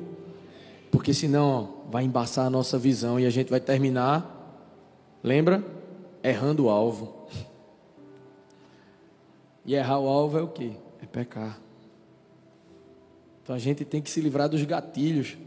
Porque 0.91 1.15
senão 1.15 1.49
ó, 1.87 1.91
vai 1.91 2.05
embaçar 2.05 2.45
a 2.45 2.51
nossa 2.51 2.79
visão 2.79 3.19
e 3.19 3.25
a 3.25 3.31
gente 3.31 3.49
vai 3.49 3.61
terminar, 3.61 4.69
lembra? 5.23 5.65
Errando 6.23 6.67
o 6.67 6.69
alvo. 6.69 7.27
E 9.65 9.77
errar 9.77 10.01
o 10.01 10.09
alvo 10.09 10.37
é 10.37 10.43
o 10.43 10.49
que? 10.49 10.77
É 11.01 11.07
pecar. 11.07 11.57
Então 13.41 13.55
a 13.55 13.61
gente 13.61 13.85
tem 13.85 14.03
que 14.03 14.11
se 14.11 14.21
livrar 14.21 14.49
dos 14.49 14.61
gatilhos 14.65 15.39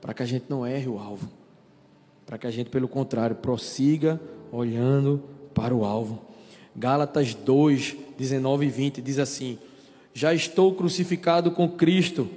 para 0.00 0.14
que 0.14 0.22
a 0.22 0.26
gente 0.26 0.46
não 0.48 0.66
erre 0.66 0.88
o 0.88 0.98
alvo. 0.98 1.28
Para 2.24 2.38
que 2.38 2.46
a 2.46 2.50
gente, 2.50 2.70
pelo 2.70 2.88
contrário, 2.88 3.36
prossiga 3.36 4.18
olhando 4.50 5.22
para 5.52 5.74
o 5.74 5.84
alvo. 5.84 6.22
Gálatas 6.74 7.34
2, 7.34 7.94
19 8.16 8.64
e 8.64 8.70
20 8.70 9.02
diz 9.02 9.18
assim: 9.18 9.58
Já 10.16 10.32
estou 10.32 10.74
crucificado 10.74 11.50
com 11.50 11.68
Cristo, 11.68 12.28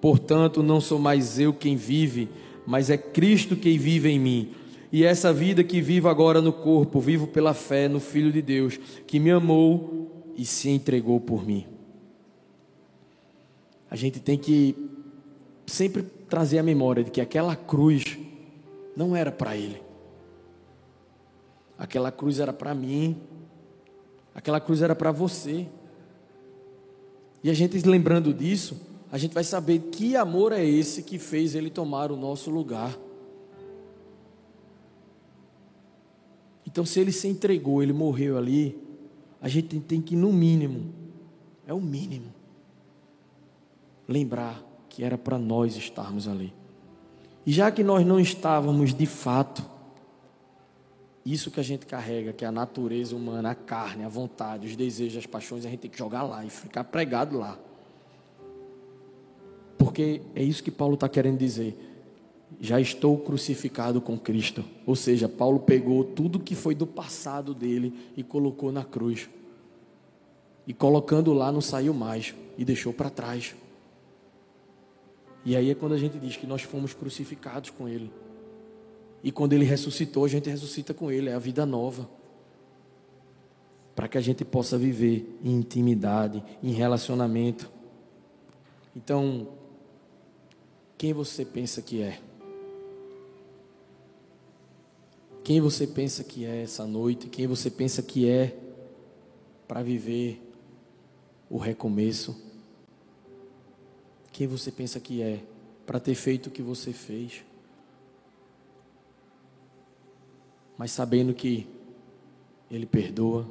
portanto 0.00 0.62
não 0.62 0.80
sou 0.80 0.98
mais 0.98 1.38
eu 1.38 1.54
quem 1.54 1.76
vive, 1.76 2.28
mas 2.66 2.90
é 2.90 2.98
Cristo 2.98 3.56
quem 3.56 3.78
vive 3.78 4.10
em 4.10 4.18
mim. 4.18 4.50
E 4.92 5.04
essa 5.04 5.32
vida 5.32 5.64
que 5.64 5.80
vivo 5.80 6.08
agora 6.08 6.42
no 6.42 6.52
corpo, 6.52 7.00
vivo 7.00 7.26
pela 7.26 7.54
fé 7.54 7.88
no 7.88 8.00
Filho 8.00 8.30
de 8.30 8.42
Deus, 8.42 8.78
que 9.06 9.18
me 9.18 9.30
amou 9.30 10.32
e 10.36 10.44
se 10.44 10.68
entregou 10.68 11.18
por 11.18 11.46
mim 11.46 11.72
a 13.92 13.94
gente 13.94 14.18
tem 14.20 14.38
que 14.38 14.74
sempre 15.66 16.02
trazer 16.02 16.58
a 16.58 16.62
memória 16.62 17.04
de 17.04 17.10
que 17.10 17.20
aquela 17.20 17.54
cruz 17.54 18.16
não 18.96 19.14
era 19.14 19.30
para 19.30 19.54
ele. 19.54 19.82
Aquela 21.76 22.10
cruz 22.10 22.40
era 22.40 22.54
para 22.54 22.74
mim. 22.74 23.20
Aquela 24.34 24.58
cruz 24.62 24.80
era 24.80 24.94
para 24.94 25.12
você. 25.12 25.68
E 27.42 27.50
a 27.50 27.54
gente 27.54 27.78
lembrando 27.86 28.32
disso, 28.32 28.80
a 29.10 29.18
gente 29.18 29.34
vai 29.34 29.44
saber 29.44 29.78
que 29.90 30.16
amor 30.16 30.52
é 30.52 30.64
esse 30.64 31.02
que 31.02 31.18
fez 31.18 31.54
ele 31.54 31.70
tomar 31.70 32.12
o 32.12 32.16
nosso 32.16 32.50
lugar. 32.50 32.96
Então, 36.66 36.86
se 36.86 37.00
ele 37.00 37.12
se 37.12 37.28
entregou, 37.28 37.82
ele 37.82 37.92
morreu 37.92 38.38
ali, 38.38 38.78
a 39.40 39.48
gente 39.48 39.78
tem 39.80 40.00
que, 40.00 40.16
no 40.16 40.32
mínimo, 40.32 40.92
é 41.66 41.74
o 41.74 41.80
mínimo, 41.80 42.32
lembrar 44.08 44.62
que 44.88 45.02
era 45.04 45.18
para 45.18 45.38
nós 45.38 45.76
estarmos 45.76 46.28
ali. 46.28 46.54
E 47.44 47.52
já 47.52 47.70
que 47.70 47.82
nós 47.82 48.06
não 48.06 48.20
estávamos 48.20 48.94
de 48.94 49.04
fato, 49.04 49.62
isso 51.24 51.50
que 51.50 51.60
a 51.60 51.62
gente 51.62 51.86
carrega, 51.86 52.32
que 52.32 52.44
é 52.44 52.48
a 52.48 52.52
natureza 52.52 53.14
humana, 53.14 53.50
a 53.50 53.54
carne, 53.54 54.04
a 54.04 54.08
vontade, 54.08 54.66
os 54.66 54.76
desejos, 54.76 55.18
as 55.18 55.26
paixões, 55.26 55.64
a 55.64 55.70
gente 55.70 55.80
tem 55.80 55.90
que 55.90 55.98
jogar 55.98 56.24
lá 56.24 56.44
e 56.44 56.50
ficar 56.50 56.84
pregado 56.84 57.38
lá. 57.38 57.58
Porque 59.78 60.22
é 60.34 60.42
isso 60.42 60.62
que 60.62 60.70
Paulo 60.70 60.94
está 60.94 61.08
querendo 61.08 61.38
dizer. 61.38 61.76
Já 62.60 62.80
estou 62.80 63.18
crucificado 63.18 64.00
com 64.00 64.18
Cristo. 64.18 64.64
Ou 64.86 64.94
seja, 64.94 65.28
Paulo 65.28 65.60
pegou 65.60 66.04
tudo 66.04 66.40
que 66.40 66.54
foi 66.54 66.74
do 66.74 66.86
passado 66.86 67.54
dele 67.54 68.10
e 68.16 68.22
colocou 68.22 68.70
na 68.70 68.84
cruz. 68.84 69.28
E 70.66 70.72
colocando 70.72 71.32
lá 71.32 71.50
não 71.50 71.60
saiu 71.60 71.94
mais 71.94 72.34
e 72.58 72.64
deixou 72.64 72.92
para 72.92 73.10
trás. 73.10 73.54
E 75.44 75.56
aí 75.56 75.70
é 75.70 75.74
quando 75.74 75.94
a 75.94 75.98
gente 75.98 76.18
diz 76.18 76.36
que 76.36 76.46
nós 76.46 76.62
fomos 76.62 76.94
crucificados 76.94 77.70
com 77.70 77.88
Ele. 77.88 78.12
E 79.22 79.30
quando 79.30 79.52
Ele 79.52 79.64
ressuscitou, 79.64 80.24
a 80.24 80.28
gente 80.28 80.48
ressuscita 80.50 80.92
com 80.92 81.10
Ele, 81.10 81.30
é 81.30 81.34
a 81.34 81.38
vida 81.38 81.64
nova. 81.64 82.08
Para 83.94 84.08
que 84.08 84.18
a 84.18 84.20
gente 84.20 84.44
possa 84.44 84.78
viver 84.78 85.38
em 85.42 85.56
intimidade, 85.56 86.42
em 86.62 86.72
relacionamento. 86.72 87.70
Então, 88.96 89.48
quem 90.96 91.12
você 91.12 91.44
pensa 91.44 91.82
que 91.82 92.02
é? 92.02 92.20
Quem 95.44 95.60
você 95.60 95.86
pensa 95.86 96.24
que 96.24 96.44
é 96.44 96.62
essa 96.62 96.86
noite? 96.86 97.28
Quem 97.28 97.46
você 97.46 97.70
pensa 97.70 98.02
que 98.02 98.28
é 98.28 98.56
para 99.66 99.82
viver 99.82 100.40
o 101.50 101.58
recomeço? 101.58 102.52
quem 104.32 104.46
você 104.46 104.72
pensa 104.72 104.98
que 104.98 105.22
é 105.22 105.40
para 105.86 106.00
ter 106.00 106.14
feito 106.14 106.46
o 106.46 106.50
que 106.50 106.62
você 106.62 106.92
fez. 106.92 107.44
Mas 110.82 110.90
sabendo 110.90 111.32
que 111.32 111.64
Ele 112.68 112.86
perdoa, 112.86 113.46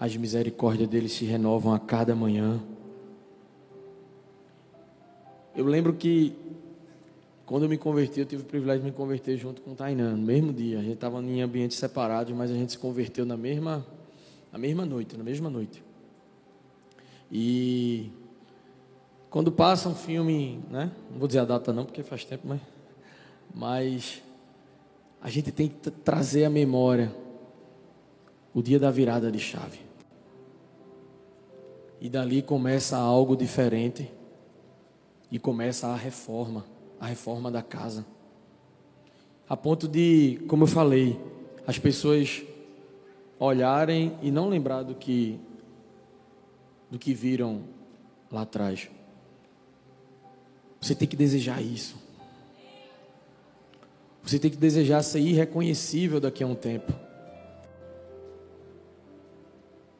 as 0.00 0.16
misericórdias 0.16 0.88
dele 0.88 1.06
se 1.06 1.26
renovam 1.26 1.74
a 1.74 1.78
cada 1.78 2.16
manhã. 2.16 2.58
Eu 5.54 5.66
lembro 5.66 5.92
que 5.92 6.34
Quando 7.44 7.64
eu 7.64 7.68
me 7.68 7.76
converti, 7.76 8.20
eu 8.20 8.24
tive 8.24 8.42
o 8.42 8.46
privilégio 8.46 8.84
de 8.84 8.90
me 8.90 8.96
converter 8.96 9.36
junto 9.36 9.60
com 9.60 9.72
o 9.72 9.74
Tainan, 9.74 10.16
no 10.16 10.22
mesmo 10.22 10.50
dia. 10.50 10.78
A 10.78 10.82
gente 10.82 10.94
estava 10.94 11.22
em 11.22 11.42
ambientes 11.42 11.76
separados, 11.76 12.34
mas 12.34 12.50
a 12.50 12.54
gente 12.54 12.72
se 12.72 12.78
converteu 12.78 13.26
na 13.26 13.36
mesma, 13.36 13.86
na 14.50 14.58
mesma 14.58 14.86
noite, 14.86 15.14
na 15.14 15.22
mesma 15.22 15.50
noite. 15.50 15.84
E 17.30 18.10
quando 19.28 19.52
passa 19.52 19.90
um 19.90 19.94
filme, 19.94 20.58
né? 20.70 20.90
Não 21.10 21.18
vou 21.18 21.28
dizer 21.28 21.40
a 21.40 21.44
data 21.44 21.70
não, 21.70 21.84
porque 21.84 22.02
faz 22.02 22.24
tempo, 22.24 22.48
mas, 22.48 22.60
mas 23.54 24.25
a 25.26 25.28
gente 25.28 25.50
tem 25.50 25.66
que 25.66 25.90
trazer 25.90 26.44
à 26.44 26.48
memória 26.48 27.12
o 28.54 28.62
dia 28.62 28.78
da 28.78 28.92
virada 28.92 29.28
de 29.28 29.40
chave. 29.40 29.80
E 32.00 32.08
dali 32.08 32.42
começa 32.42 32.96
algo 32.96 33.36
diferente 33.36 34.08
e 35.28 35.36
começa 35.36 35.88
a 35.88 35.96
reforma 35.96 36.64
a 37.00 37.06
reforma 37.06 37.50
da 37.50 37.60
casa. 37.60 38.06
A 39.48 39.56
ponto 39.56 39.88
de, 39.88 40.40
como 40.46 40.62
eu 40.62 40.68
falei, 40.68 41.20
as 41.66 41.76
pessoas 41.76 42.44
olharem 43.36 44.16
e 44.22 44.30
não 44.30 44.48
lembrar 44.48 44.84
do 44.84 44.94
que 44.94 45.40
do 46.88 47.00
que 47.00 47.12
viram 47.12 47.64
lá 48.30 48.42
atrás. 48.42 48.88
Você 50.80 50.94
tem 50.94 51.08
que 51.08 51.16
desejar 51.16 51.60
isso. 51.60 52.05
Você 54.26 54.40
tem 54.40 54.50
que 54.50 54.56
desejar 54.56 55.04
ser 55.04 55.20
irreconhecível 55.20 56.18
daqui 56.18 56.42
a 56.42 56.48
um 56.48 56.54
tempo. 56.56 56.92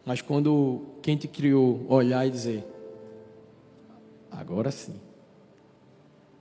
Mas 0.04 0.20
quando 0.20 0.84
quem 1.00 1.16
te 1.16 1.28
criou 1.28 1.86
olhar 1.88 2.26
e 2.26 2.30
dizer: 2.30 2.64
agora 4.28 4.72
sim. 4.72 5.00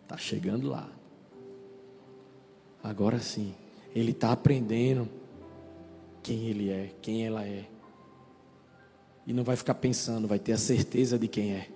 Está 0.01 0.17
chegando 0.17 0.67
lá. 0.67 0.89
Agora 2.83 3.19
sim, 3.19 3.53
ele 3.95 4.11
está 4.11 4.31
aprendendo 4.31 5.07
quem 6.21 6.47
ele 6.47 6.71
é, 6.71 6.91
quem 7.01 7.25
ela 7.25 7.43
é. 7.43 7.65
E 9.27 9.33
não 9.33 9.43
vai 9.43 9.55
ficar 9.55 9.75
pensando, 9.75 10.27
vai 10.27 10.39
ter 10.39 10.53
a 10.53 10.57
certeza 10.57 11.17
de 11.17 11.27
quem 11.27 11.53
é. 11.53 11.69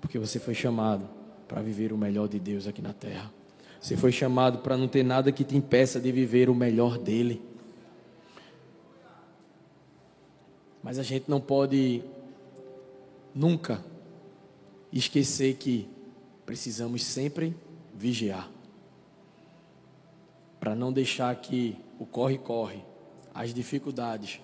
Porque 0.00 0.18
você 0.18 0.38
foi 0.40 0.54
chamado 0.54 1.08
para 1.46 1.62
viver 1.62 1.92
o 1.92 1.98
melhor 1.98 2.28
de 2.28 2.38
Deus 2.38 2.66
aqui 2.66 2.80
na 2.80 2.92
terra. 2.92 3.37
Você 3.80 3.96
foi 3.96 4.10
chamado 4.10 4.58
para 4.58 4.76
não 4.76 4.88
ter 4.88 5.04
nada 5.04 5.30
que 5.30 5.44
te 5.44 5.56
impeça 5.56 6.00
de 6.00 6.10
viver 6.10 6.50
o 6.50 6.54
melhor 6.54 6.98
dele. 6.98 7.40
Mas 10.82 10.98
a 10.98 11.02
gente 11.02 11.28
não 11.28 11.40
pode 11.40 12.02
nunca 13.34 13.84
esquecer 14.92 15.54
que 15.54 15.88
precisamos 16.44 17.04
sempre 17.04 17.54
vigiar. 17.94 18.50
Para 20.58 20.74
não 20.74 20.92
deixar 20.92 21.34
que 21.36 21.78
o 21.98 22.06
corre-corre, 22.06 22.82
as 23.34 23.54
dificuldades, 23.54 24.40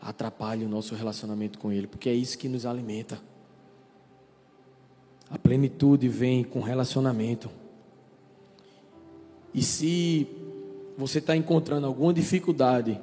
atrapalhem 0.00 0.66
o 0.66 0.68
nosso 0.68 0.94
relacionamento 0.94 1.58
com 1.58 1.70
Ele, 1.70 1.86
porque 1.86 2.08
é 2.08 2.14
isso 2.14 2.36
que 2.36 2.48
nos 2.48 2.66
alimenta. 2.66 3.20
A 5.30 5.38
plenitude 5.38 6.08
vem 6.08 6.44
com 6.44 6.60
relacionamento. 6.60 7.48
E 9.54 9.62
se 9.62 10.26
você 10.96 11.18
está 11.18 11.36
encontrando 11.36 11.86
alguma 11.86 12.12
dificuldade 12.12 13.00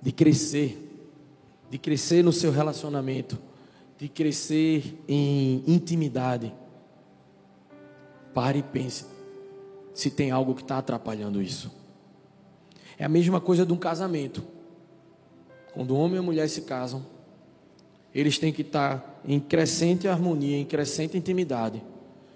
de 0.00 0.12
crescer, 0.12 0.78
de 1.70 1.78
crescer 1.78 2.22
no 2.22 2.32
seu 2.32 2.50
relacionamento, 2.50 3.38
de 3.98 4.08
crescer 4.08 4.98
em 5.08 5.62
intimidade, 5.66 6.52
Pare 8.34 8.60
e 8.60 8.62
pense 8.62 9.04
se 9.94 10.10
tem 10.10 10.30
algo 10.30 10.54
que 10.54 10.62
está 10.62 10.78
atrapalhando 10.78 11.42
isso. 11.42 11.70
É 12.98 13.04
a 13.04 13.08
mesma 13.08 13.40
coisa 13.40 13.66
de 13.66 13.72
um 13.72 13.76
casamento. 13.76 14.42
Quando 15.74 15.90
o 15.90 15.98
homem 15.98 16.16
e 16.16 16.18
a 16.18 16.22
mulher 16.22 16.48
se 16.48 16.62
casam, 16.62 17.04
eles 18.14 18.38
têm 18.38 18.52
que 18.52 18.62
estar 18.62 19.20
em 19.24 19.38
crescente 19.38 20.08
harmonia, 20.08 20.56
em 20.56 20.64
crescente 20.64 21.16
intimidade. 21.16 21.82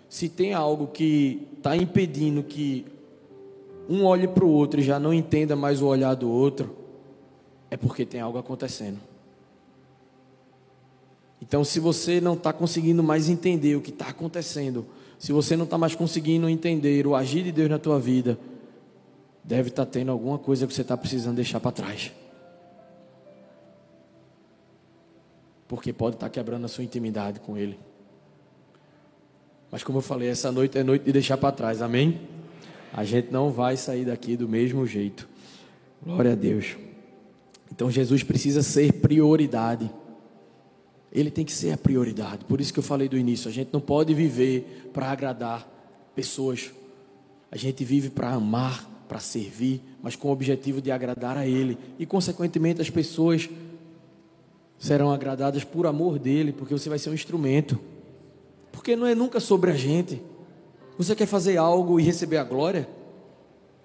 Se 0.09 0.29
tem 0.29 0.53
algo 0.53 0.89
que 0.89 1.49
está 1.57 1.75
impedindo 1.77 2.43
que 2.43 2.85
um 3.88 4.05
olhe 4.05 4.27
para 4.27 4.44
o 4.44 4.51
outro 4.51 4.81
e 4.81 4.83
já 4.83 4.99
não 4.99 5.12
entenda 5.12 5.55
mais 5.55 5.81
o 5.81 5.87
olhar 5.87 6.14
do 6.14 6.31
outro, 6.31 6.77
é 7.70 7.77
porque 7.77 8.05
tem 8.05 8.20
algo 8.20 8.38
acontecendo. 8.38 8.99
Então, 11.40 11.62
se 11.64 11.79
você 11.79 12.20
não 12.20 12.35
está 12.35 12.53
conseguindo 12.53 13.03
mais 13.03 13.29
entender 13.29 13.77
o 13.77 13.81
que 13.81 13.90
está 13.90 14.09
acontecendo, 14.09 14.87
se 15.18 15.33
você 15.33 15.57
não 15.57 15.64
está 15.64 15.79
mais 15.79 15.94
conseguindo 15.94 16.49
entender 16.49 17.07
o 17.07 17.14
agir 17.14 17.42
de 17.42 17.53
Deus 17.53 17.70
na 17.70 17.79
tua 17.79 17.99
vida, 17.99 18.38
deve 19.44 19.68
estar 19.68 19.85
tá 19.85 19.90
tendo 19.92 20.11
alguma 20.11 20.38
coisa 20.38 20.66
que 20.66 20.75
você 20.75 20.83
está 20.83 20.96
precisando 20.96 21.37
deixar 21.37 21.61
para 21.61 21.72
trás. 21.72 22.12
Porque 25.68 25.92
pode 25.92 26.16
estar 26.16 26.27
tá 26.27 26.31
quebrando 26.31 26.64
a 26.64 26.68
sua 26.68 26.85
intimidade 26.85 27.40
com 27.40 27.57
Ele. 27.57 27.79
Mas 29.70 29.83
como 29.83 29.99
eu 29.99 30.03
falei, 30.03 30.29
essa 30.29 30.51
noite 30.51 30.79
é 30.79 30.83
noite 30.85 31.05
de 31.05 31.12
deixar 31.12 31.37
para 31.37 31.53
trás, 31.53 31.83
amém? 31.83 32.20
A 32.92 33.05
gente 33.05 33.31
não 33.31 33.51
vai 33.51 33.77
sair 33.77 34.05
daqui 34.05 34.37
do 34.37 34.49
mesmo 34.49 34.87
jeito. 34.87 35.29
Glória 36.03 36.33
a 36.33 36.35
Deus. 36.35 36.77
Então 37.70 37.90
Jesus 37.90 38.22
precisa 38.22 38.62
ser 38.62 38.92
prioridade. 38.94 39.90
Ele 41.12 41.31
tem 41.31 41.44
que 41.44 41.53
ser 41.53 41.72
a 41.72 41.77
prioridade. 41.77 42.44
Por 42.44 42.61
isso 42.61 42.72
que 42.72 42.79
eu 42.79 42.83
falei 42.83 43.09
do 43.09 43.16
início, 43.16 43.49
a 43.49 43.53
gente 43.53 43.70
não 43.72 43.81
pode 43.81 44.12
viver 44.14 44.90
para 44.92 45.11
agradar 45.11 45.66
pessoas. 46.14 46.72
A 47.51 47.57
gente 47.57 47.85
vive 47.85 48.11
para 48.11 48.31
amar, 48.31 48.88
para 49.09 49.18
servir, 49.18 49.83
mas 50.03 50.16
com 50.16 50.29
o 50.29 50.33
objetivo 50.33 50.81
de 50.81 50.90
agradar 50.90 51.37
a 51.37 51.46
Ele. 51.46 51.79
E, 51.99 52.05
consequentemente, 52.05 52.83
as 52.83 52.90
pessoas 52.90 53.49
serão 54.79 55.11
agradadas 55.11 55.64
por 55.64 55.87
amor 55.87 56.18
dele, 56.18 56.53
porque 56.53 56.75
você 56.75 56.88
vai 56.88 56.99
ser 56.99 57.11
um 57.11 57.14
instrumento. 57.14 57.79
Porque 58.72 58.94
não 58.94 59.07
é 59.07 59.14
nunca 59.14 59.40
sobre 59.40 59.70
a 59.70 59.75
gente. 59.75 60.20
Você 60.98 61.14
quer 61.14 61.26
fazer 61.26 61.56
algo 61.56 62.00
e 62.00 62.02
receber 62.02 62.38
a 62.38 62.44
glória? 62.44 62.88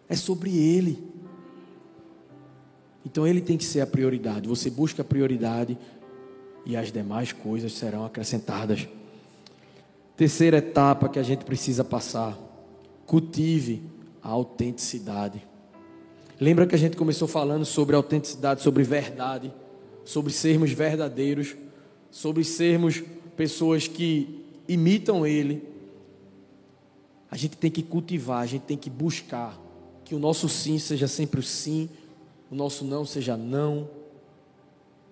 É 0.07 0.15
sobre 0.15 0.57
Ele. 0.57 1.11
Então 3.05 3.27
Ele 3.27 3.41
tem 3.41 3.57
que 3.57 3.65
ser 3.65 3.81
a 3.81 3.87
prioridade. 3.87 4.47
Você 4.47 4.69
busca 4.69 5.01
a 5.01 5.05
prioridade 5.05 5.77
e 6.65 6.75
as 6.77 6.91
demais 6.91 7.33
coisas 7.33 7.73
serão 7.73 8.05
acrescentadas. 8.05 8.87
Terceira 10.15 10.57
etapa 10.57 11.09
que 11.09 11.19
a 11.19 11.23
gente 11.23 11.43
precisa 11.43 11.83
passar: 11.83 12.37
cultive 13.05 13.81
a 14.21 14.29
autenticidade. 14.29 15.45
Lembra 16.39 16.65
que 16.65 16.75
a 16.75 16.77
gente 16.77 16.97
começou 16.97 17.27
falando 17.27 17.65
sobre 17.65 17.95
autenticidade, 17.95 18.61
sobre 18.61 18.83
verdade, 18.83 19.53
sobre 20.05 20.31
sermos 20.31 20.71
verdadeiros, 20.71 21.55
sobre 22.09 22.43
sermos 22.43 23.03
pessoas 23.35 23.87
que 23.87 24.43
imitam 24.67 25.25
Ele. 25.25 25.70
A 27.31 27.37
gente 27.37 27.57
tem 27.57 27.71
que 27.71 27.81
cultivar, 27.81 28.43
a 28.43 28.45
gente 28.45 28.63
tem 28.63 28.77
que 28.77 28.89
buscar 28.89 29.57
que 30.03 30.13
o 30.13 30.19
nosso 30.19 30.47
sim 30.49 30.77
seja 30.77 31.07
sempre 31.07 31.39
o 31.39 31.43
sim, 31.43 31.89
o 32.51 32.55
nosso 32.55 32.83
não 32.83 33.05
seja 33.05 33.35
não 33.37 33.87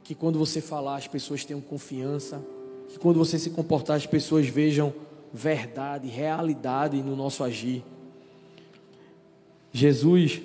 que 0.10 0.16
quando 0.16 0.40
você 0.40 0.60
falar 0.60 0.96
as 0.96 1.08
pessoas 1.08 1.46
tenham 1.46 1.62
confiança, 1.62 2.44
que 2.88 2.98
quando 2.98 3.20
você 3.20 3.38
se 3.38 3.52
comportar 3.52 3.96
as 3.96 4.08
pessoas 4.08 4.48
vejam 4.48 4.92
verdade, 5.32 6.08
realidade 6.08 7.00
no 7.04 7.16
nosso 7.16 7.44
agir. 7.44 7.84
Jesus, 9.72 10.42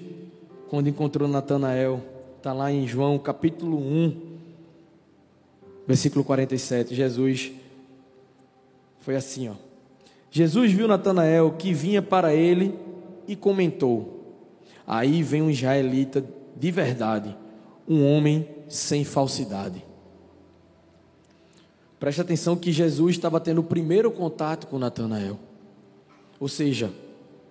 quando 0.69 0.91
encontrou 0.91 1.27
Natanael, 1.27 2.03
está 2.37 2.53
lá 2.53 2.71
em 2.71 2.87
João 2.87 3.19
capítulo 3.19 3.79
1, 3.79 4.37
versículo 5.87 6.23
47. 6.23 6.95
Jesus 6.95 7.51
foi 9.01 9.17
assim, 9.17 9.49
ó. 9.49 9.55
Jesus 10.37 10.73
viu 10.73 10.89
Natanael 10.89 11.53
que 11.57 11.73
vinha 11.73 12.03
para 12.03 12.35
ele 12.35 12.75
e 13.29 13.37
comentou: 13.37 14.35
Aí 14.85 15.23
vem 15.23 15.41
um 15.41 15.49
israelita 15.49 16.25
de 16.57 16.73
verdade, 16.73 17.37
um 17.89 18.05
homem 18.05 18.49
sem 18.69 19.05
falsidade. 19.05 19.85
Preste 22.01 22.21
atenção 22.21 22.57
que 22.57 22.73
Jesus 22.73 23.15
estava 23.15 23.39
tendo 23.39 23.61
o 23.61 23.65
primeiro 23.65 24.11
contato 24.11 24.67
com 24.67 24.77
Natanael. 24.77 25.39
Ou 26.41 26.49
seja, 26.49 26.91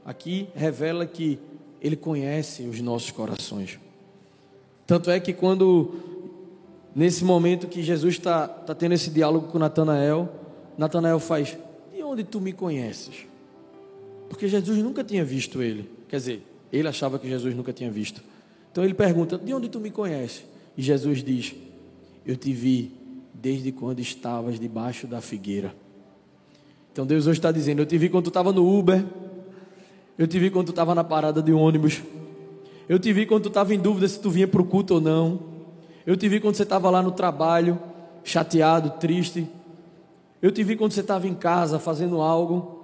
aqui 0.04 0.50
revela 0.54 1.06
que 1.06 1.40
ele 1.82 1.96
conhece 1.96 2.64
os 2.64 2.82
nossos 2.82 3.12
corações. 3.12 3.80
Tanto 4.86 5.10
é 5.10 5.22
que 5.22 5.32
quando, 5.32 5.94
nesse 6.94 7.24
momento 7.24 7.66
que 7.66 7.82
Jesus 7.82 8.16
está 8.16 8.46
tá 8.46 8.76
tendo 8.76 8.92
esse 8.92 9.10
diálogo 9.10 9.48
com 9.48 9.58
Natanael, 9.58 10.28
Natanael 10.78 11.18
faz: 11.22 11.58
onde 12.14 12.24
tu 12.24 12.40
me 12.40 12.54
conheces? 12.54 13.26
Porque 14.30 14.48
Jesus 14.48 14.78
nunca 14.80 15.04
tinha 15.04 15.24
visto 15.24 15.62
ele. 15.62 15.90
Quer 16.08 16.18
dizer, 16.18 16.48
ele 16.72 16.88
achava 16.88 17.20
que 17.20 17.28
Jesus 17.28 17.56
nunca 17.56 17.74
tinha 17.74 17.92
visto. 17.92 18.24
Então 18.72 18.84
ele 18.84 18.94
pergunta: 18.94 19.38
De 19.38 19.54
onde 19.54 19.70
tu 19.70 19.80
me 19.80 19.92
conheces? 19.92 20.46
E 20.78 20.82
Jesus 20.82 21.24
diz: 21.24 21.54
Eu 22.26 22.36
te 22.36 22.54
vi 22.54 22.92
desde 23.34 23.72
quando 23.72 24.00
estavas 24.00 24.60
debaixo 24.60 25.06
da 25.06 25.22
figueira. 25.22 25.76
Então 26.92 27.06
Deus 27.06 27.28
hoje 27.28 27.40
está 27.40 27.52
dizendo: 27.52 27.82
Eu 27.82 27.86
te 27.86 27.98
vi 27.98 28.10
quando 28.10 28.26
tu 28.26 28.30
estava 28.30 28.52
no 28.52 28.80
Uber, 28.80 29.04
Eu 30.18 30.28
te 30.28 30.38
vi 30.38 30.50
quando 30.50 30.68
tu 30.68 30.72
estava 30.72 30.94
na 30.94 31.04
parada 31.04 31.42
de 31.42 31.52
ônibus. 31.52 32.02
Eu 32.88 33.00
te 33.00 33.12
vi 33.12 33.26
quando 33.26 33.44
tu 33.44 33.48
estava 33.50 33.74
em 33.74 33.80
dúvida 33.80 34.08
se 34.08 34.20
tu 34.20 34.30
vinha 34.30 34.48
para 34.48 34.62
o 34.62 34.66
culto 34.66 34.96
ou 34.96 35.02
não. 35.02 35.40
Eu 36.06 36.16
te 36.16 36.28
vi 36.28 36.40
quando 36.40 36.56
você 36.56 36.64
estava 36.64 36.90
lá 36.90 37.02
no 37.02 37.12
trabalho, 37.12 37.80
chateado, 38.24 38.92
triste. 39.00 39.48
Eu 40.44 40.52
te 40.52 40.62
vi 40.62 40.76
quando 40.76 40.92
você 40.92 41.00
estava 41.00 41.26
em 41.26 41.34
casa 41.34 41.80
fazendo 41.80 42.20
algo. 42.20 42.84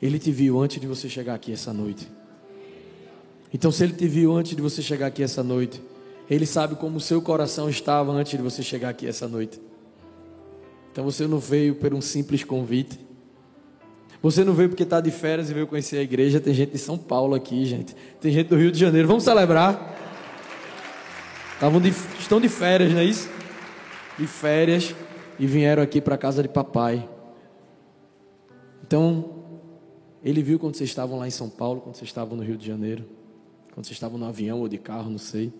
Ele 0.00 0.20
te 0.20 0.30
viu 0.30 0.60
antes 0.60 0.80
de 0.80 0.86
você 0.86 1.08
chegar 1.08 1.34
aqui 1.34 1.52
essa 1.52 1.72
noite. 1.72 2.08
Então, 3.52 3.72
se 3.72 3.82
ele 3.82 3.94
te 3.94 4.06
viu 4.06 4.32
antes 4.32 4.54
de 4.54 4.62
você 4.62 4.80
chegar 4.82 5.08
aqui 5.08 5.20
essa 5.20 5.42
noite, 5.42 5.82
ele 6.30 6.46
sabe 6.46 6.76
como 6.76 6.98
o 6.98 7.00
seu 7.00 7.20
coração 7.20 7.68
estava 7.68 8.12
antes 8.12 8.30
de 8.30 8.38
você 8.38 8.62
chegar 8.62 8.90
aqui 8.90 9.04
essa 9.04 9.26
noite. 9.26 9.60
Então, 10.92 11.02
você 11.02 11.26
não 11.26 11.40
veio 11.40 11.74
por 11.74 11.92
um 11.92 12.00
simples 12.00 12.44
convite. 12.44 12.96
Você 14.22 14.44
não 14.44 14.54
veio 14.54 14.68
porque 14.68 14.84
está 14.84 15.00
de 15.00 15.10
férias 15.10 15.50
e 15.50 15.54
veio 15.54 15.66
conhecer 15.66 15.98
a 15.98 16.02
igreja. 16.02 16.38
Tem 16.38 16.54
gente 16.54 16.70
de 16.70 16.78
São 16.78 16.96
Paulo 16.96 17.34
aqui, 17.34 17.64
gente. 17.64 17.96
Tem 18.20 18.30
gente 18.30 18.46
do 18.46 18.56
Rio 18.56 18.70
de 18.70 18.78
Janeiro. 18.78 19.08
Vamos 19.08 19.24
celebrar. 19.24 19.98
De, 21.82 21.92
estão 22.20 22.40
de 22.40 22.48
férias, 22.48 22.92
não 22.92 23.00
é 23.00 23.04
isso? 23.04 23.28
De 24.16 24.28
férias 24.28 24.94
e 25.40 25.46
vieram 25.46 25.82
aqui 25.82 26.02
para 26.02 26.16
a 26.16 26.18
casa 26.18 26.42
de 26.42 26.50
papai. 26.50 27.08
Então, 28.86 29.42
ele 30.22 30.42
viu 30.42 30.58
quando 30.58 30.76
vocês 30.76 30.90
estavam 30.90 31.18
lá 31.18 31.26
em 31.26 31.30
São 31.30 31.48
Paulo, 31.48 31.80
quando 31.80 31.96
vocês 31.96 32.10
estavam 32.10 32.36
no 32.36 32.42
Rio 32.42 32.58
de 32.58 32.66
Janeiro, 32.66 33.06
quando 33.72 33.86
vocês 33.86 33.96
estavam 33.96 34.18
no 34.18 34.26
avião 34.26 34.60
ou 34.60 34.68
de 34.68 34.76
carro, 34.76 35.08
não 35.08 35.16
sei. 35.16 35.50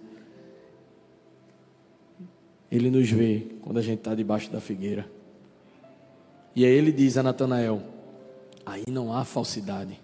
Ele 2.70 2.91
nos 2.91 3.11
vê 3.11 3.47
quando 3.62 3.78
a 3.78 3.83
gente 3.83 4.01
está 4.01 4.14
debaixo 4.14 4.51
da 4.51 4.61
figueira. 4.61 5.11
E 6.55 6.66
aí 6.66 6.72
ele 6.72 6.93
diz 6.93 7.16
a 7.16 7.22
Natanael: 7.22 7.81
aí 8.66 8.85
não 8.87 9.14
há 9.14 9.24
falsidade. 9.24 9.99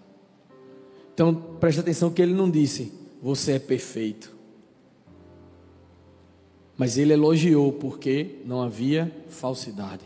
Então 1.13 1.35
preste 1.59 1.81
atenção 1.81 2.09
que 2.09 2.21
ele 2.21 2.33
não 2.33 2.49
disse, 2.49 2.91
você 3.21 3.53
é 3.53 3.59
perfeito. 3.59 4.36
Mas 6.77 6.97
ele 6.97 7.13
elogiou 7.13 7.73
porque 7.73 8.39
não 8.45 8.61
havia 8.61 9.11
falsidade. 9.27 10.05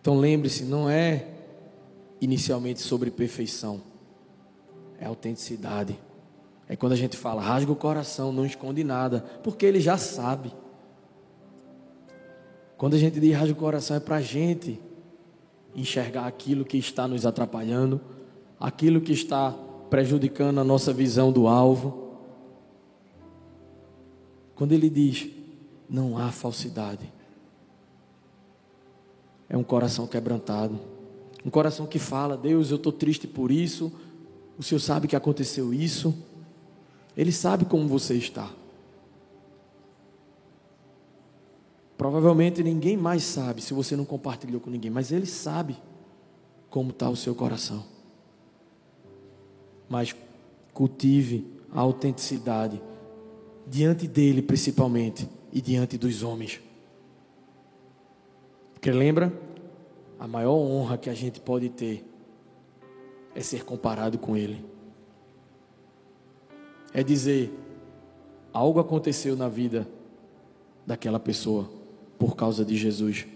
Então 0.00 0.18
lembre-se, 0.18 0.64
não 0.64 0.90
é 0.90 1.28
inicialmente 2.20 2.80
sobre 2.80 3.10
perfeição, 3.10 3.80
é 4.98 5.06
autenticidade. 5.06 5.98
É 6.68 6.76
quando 6.76 6.92
a 6.92 6.96
gente 6.96 7.16
fala, 7.16 7.40
rasga 7.40 7.72
o 7.72 7.76
coração, 7.76 8.32
não 8.32 8.46
esconde 8.46 8.84
nada, 8.84 9.20
porque 9.42 9.66
ele 9.66 9.80
já 9.80 9.96
sabe. 9.96 10.52
Quando 12.76 12.94
a 12.94 12.98
gente 12.98 13.18
diz 13.20 13.34
rasga 13.34 13.52
o 13.52 13.56
coração, 13.56 13.96
é 13.96 14.00
para 14.00 14.16
a 14.16 14.20
gente 14.20 14.80
enxergar 15.74 16.26
aquilo 16.26 16.64
que 16.64 16.76
está 16.76 17.08
nos 17.08 17.24
atrapalhando, 17.24 18.00
aquilo 18.58 19.00
que 19.00 19.12
está 19.12 19.54
prejudicando 19.88 20.58
a 20.58 20.64
nossa 20.64 20.92
visão 20.92 21.30
do 21.30 21.46
alvo. 21.46 22.11
Quando 24.62 24.70
ele 24.70 24.88
diz, 24.88 25.28
não 25.90 26.16
há 26.16 26.30
falsidade, 26.30 27.12
é 29.48 29.56
um 29.56 29.64
coração 29.64 30.06
quebrantado. 30.06 30.78
Um 31.44 31.50
coração 31.50 31.84
que 31.84 31.98
fala: 31.98 32.36
Deus, 32.36 32.70
eu 32.70 32.76
estou 32.76 32.92
triste 32.92 33.26
por 33.26 33.50
isso. 33.50 33.92
O 34.56 34.62
Senhor 34.62 34.78
sabe 34.78 35.08
que 35.08 35.16
aconteceu 35.16 35.74
isso. 35.74 36.16
Ele 37.16 37.32
sabe 37.32 37.64
como 37.64 37.88
você 37.88 38.14
está. 38.14 38.52
Provavelmente 41.98 42.62
ninguém 42.62 42.96
mais 42.96 43.24
sabe 43.24 43.60
se 43.60 43.74
você 43.74 43.96
não 43.96 44.04
compartilhou 44.04 44.60
com 44.60 44.70
ninguém, 44.70 44.92
mas 44.92 45.10
Ele 45.10 45.26
sabe 45.26 45.76
como 46.70 46.90
está 46.90 47.10
o 47.10 47.16
seu 47.16 47.34
coração. 47.34 47.82
Mas 49.88 50.14
cultive 50.72 51.44
a 51.72 51.80
autenticidade 51.80 52.80
diante 53.66 54.06
dele, 54.06 54.42
principalmente, 54.42 55.28
e 55.52 55.60
diante 55.60 55.96
dos 55.98 56.22
homens. 56.22 56.60
Porque 58.74 58.90
lembra? 58.90 59.32
a 60.22 60.28
maior 60.28 60.54
honra 60.54 60.96
que 60.96 61.10
a 61.10 61.14
gente 61.14 61.40
pode 61.40 61.68
ter 61.68 62.08
é 63.34 63.40
ser 63.40 63.64
comparado 63.64 64.16
com 64.18 64.36
Ele. 64.36 64.64
É 66.94 67.02
dizer, 67.02 67.52
algo 68.52 68.78
aconteceu 68.78 69.34
na 69.34 69.48
vida 69.48 69.84
daquela 70.86 71.18
pessoa 71.18 71.68
por 72.20 72.36
causa 72.36 72.64
de 72.64 72.76
Jesus. 72.76 73.26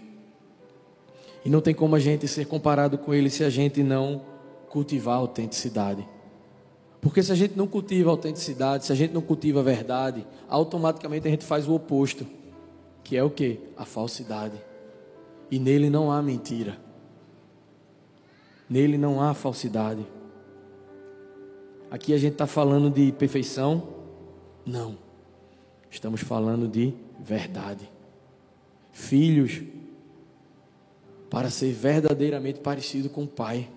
E 1.43 1.49
não 1.49 1.59
tem 1.59 1.75
como 1.75 1.93
a 1.93 1.99
gente 1.99 2.25
ser 2.25 2.45
comparado 2.45 2.97
com 2.97 3.13
Ele 3.13 3.29
se 3.29 3.43
a 3.43 3.49
gente 3.49 3.83
não 3.83 4.21
cultivar 4.69 5.15
a 5.15 5.19
autenticidade. 5.19 6.07
Porque 7.01 7.21
se 7.21 7.31
a 7.31 7.35
gente 7.35 7.55
não 7.55 7.67
cultiva 7.67 8.09
a 8.09 8.13
autenticidade, 8.13 8.85
se 8.85 8.91
a 8.91 8.95
gente 8.95 9.13
não 9.13 9.21
cultiva 9.21 9.59
a 9.59 9.63
verdade, 9.63 10.25
automaticamente 10.49 11.27
a 11.27 11.31
gente 11.31 11.45
faz 11.45 11.67
o 11.67 11.73
oposto, 11.73 12.25
que 13.03 13.15
é 13.15 13.23
o 13.23 13.29
que? 13.29 13.59
A 13.77 13.85
falsidade. 13.85 14.59
E 15.49 15.59
nele 15.59 15.89
não 15.89 16.11
há 16.11 16.21
mentira. 16.21 16.77
Nele 18.69 18.97
não 18.97 19.21
há 19.21 19.33
falsidade. 19.33 20.05
Aqui 21.89 22.13
a 22.13 22.17
gente 22.17 22.33
está 22.33 22.45
falando 22.45 22.89
de 22.89 23.11
perfeição? 23.13 23.87
Não. 24.65 24.97
Estamos 25.89 26.21
falando 26.21 26.67
de 26.67 26.93
verdade. 27.19 27.89
Filhos, 28.91 29.61
para 31.29 31.49
ser 31.49 31.71
verdadeiramente 31.71 32.59
parecido 32.59 33.09
com 33.09 33.23
o 33.23 33.27
Pai. 33.27 33.69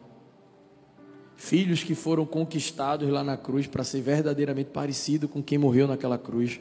Filhos 1.41 1.83
que 1.83 1.95
foram 1.95 2.27
conquistados 2.27 3.09
lá 3.09 3.25
na 3.25 3.35
cruz 3.35 3.67
para 3.67 3.83
ser 3.83 4.03
verdadeiramente 4.03 4.69
parecido 4.69 5.27
com 5.27 5.43
quem 5.43 5.57
morreu 5.57 5.89
naquela 5.89 6.19
cruz. 6.19 6.61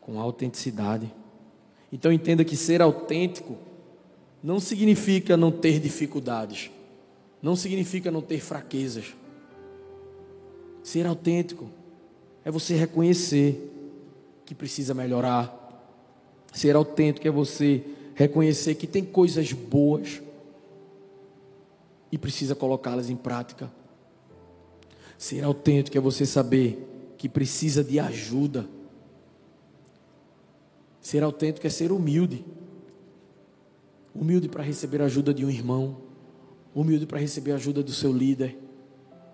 Com 0.00 0.18
autenticidade. 0.18 1.12
Então 1.92 2.10
entenda 2.10 2.42
que 2.46 2.56
ser 2.56 2.80
autêntico 2.80 3.58
não 4.42 4.58
significa 4.58 5.36
não 5.36 5.52
ter 5.52 5.78
dificuldades, 5.78 6.70
não 7.42 7.54
significa 7.54 8.10
não 8.10 8.22
ter 8.22 8.40
fraquezas. 8.40 9.14
Ser 10.82 11.06
autêntico 11.06 11.68
é 12.42 12.50
você 12.50 12.74
reconhecer 12.74 13.70
que 14.46 14.54
precisa 14.54 14.94
melhorar. 14.94 15.54
Ser 16.54 16.74
autêntico 16.74 17.28
é 17.28 17.30
você 17.30 17.84
reconhecer 18.14 18.76
que 18.76 18.86
tem 18.86 19.04
coisas 19.04 19.52
boas 19.52 20.22
e 22.16 22.18
precisa 22.18 22.54
colocá-las 22.54 23.08
em 23.08 23.16
prática. 23.16 23.70
Ser 25.16 25.44
autêntico 25.44 25.96
é 25.96 26.00
você 26.00 26.26
saber 26.26 27.14
que 27.16 27.28
precisa 27.28 27.84
de 27.84 28.00
ajuda 28.00 28.68
Ser 31.06 31.22
autêntico 31.22 31.64
é 31.64 31.70
ser 31.70 31.92
humilde. 31.92 32.44
Humilde 34.12 34.48
para 34.48 34.64
receber 34.64 35.00
a 35.00 35.04
ajuda 35.04 35.32
de 35.32 35.44
um 35.44 35.48
irmão. 35.48 35.98
Humilde 36.74 37.06
para 37.06 37.20
receber 37.20 37.52
a 37.52 37.54
ajuda 37.54 37.80
do 37.80 37.92
seu 37.92 38.12
líder, 38.12 38.58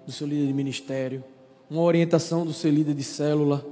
do 0.04 0.12
seu 0.12 0.26
líder 0.26 0.48
de 0.48 0.52
ministério, 0.52 1.24
uma 1.70 1.80
orientação 1.80 2.44
do 2.44 2.52
seu 2.52 2.70
líder 2.70 2.92
de 2.92 3.02
célula. 3.02 3.66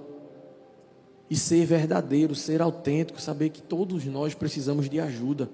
E 1.29 1.37
ser 1.37 1.67
verdadeiro, 1.67 2.35
ser 2.35 2.63
autêntico, 2.63 3.21
saber 3.21 3.51
que 3.51 3.61
todos 3.61 4.07
nós 4.07 4.33
precisamos 4.33 4.89
de 4.89 4.99
ajuda. 4.99 5.51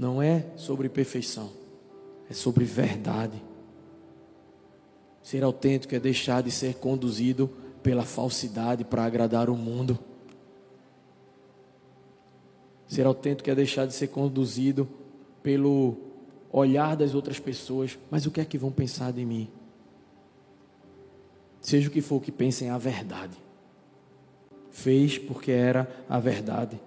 Não 0.00 0.22
é 0.22 0.46
sobre 0.56 0.88
perfeição, 0.88 1.50
é 2.30 2.32
sobre 2.32 2.64
verdade. 2.64 3.38
Ser 5.22 5.44
autêntico 5.44 5.94
é 5.94 6.00
deixar 6.00 6.42
de 6.42 6.50
ser 6.50 6.76
conduzido 6.76 7.50
pela 7.82 8.02
falsidade 8.02 8.82
para 8.82 9.04
agradar 9.04 9.50
o 9.50 9.54
mundo. 9.54 9.98
Ser 12.88 13.04
autêntico 13.04 13.50
é 13.50 13.54
deixar 13.54 13.84
de 13.84 13.92
ser 13.92 14.08
conduzido 14.08 14.88
pelo 15.42 15.98
olhar 16.50 16.96
das 16.96 17.14
outras 17.14 17.38
pessoas, 17.38 17.98
mas 18.10 18.24
o 18.24 18.30
que 18.30 18.40
é 18.40 18.44
que 18.46 18.56
vão 18.56 18.72
pensar 18.72 19.12
de 19.12 19.22
mim? 19.22 19.50
Seja 21.60 21.90
o 21.90 21.92
que 21.92 22.00
for 22.00 22.22
que 22.22 22.32
pensem 22.32 22.70
a 22.70 22.78
verdade. 22.78 23.36
Fez 24.70 25.18
porque 25.18 25.50
era 25.50 25.86
a 26.08 26.18
verdade. 26.18 26.80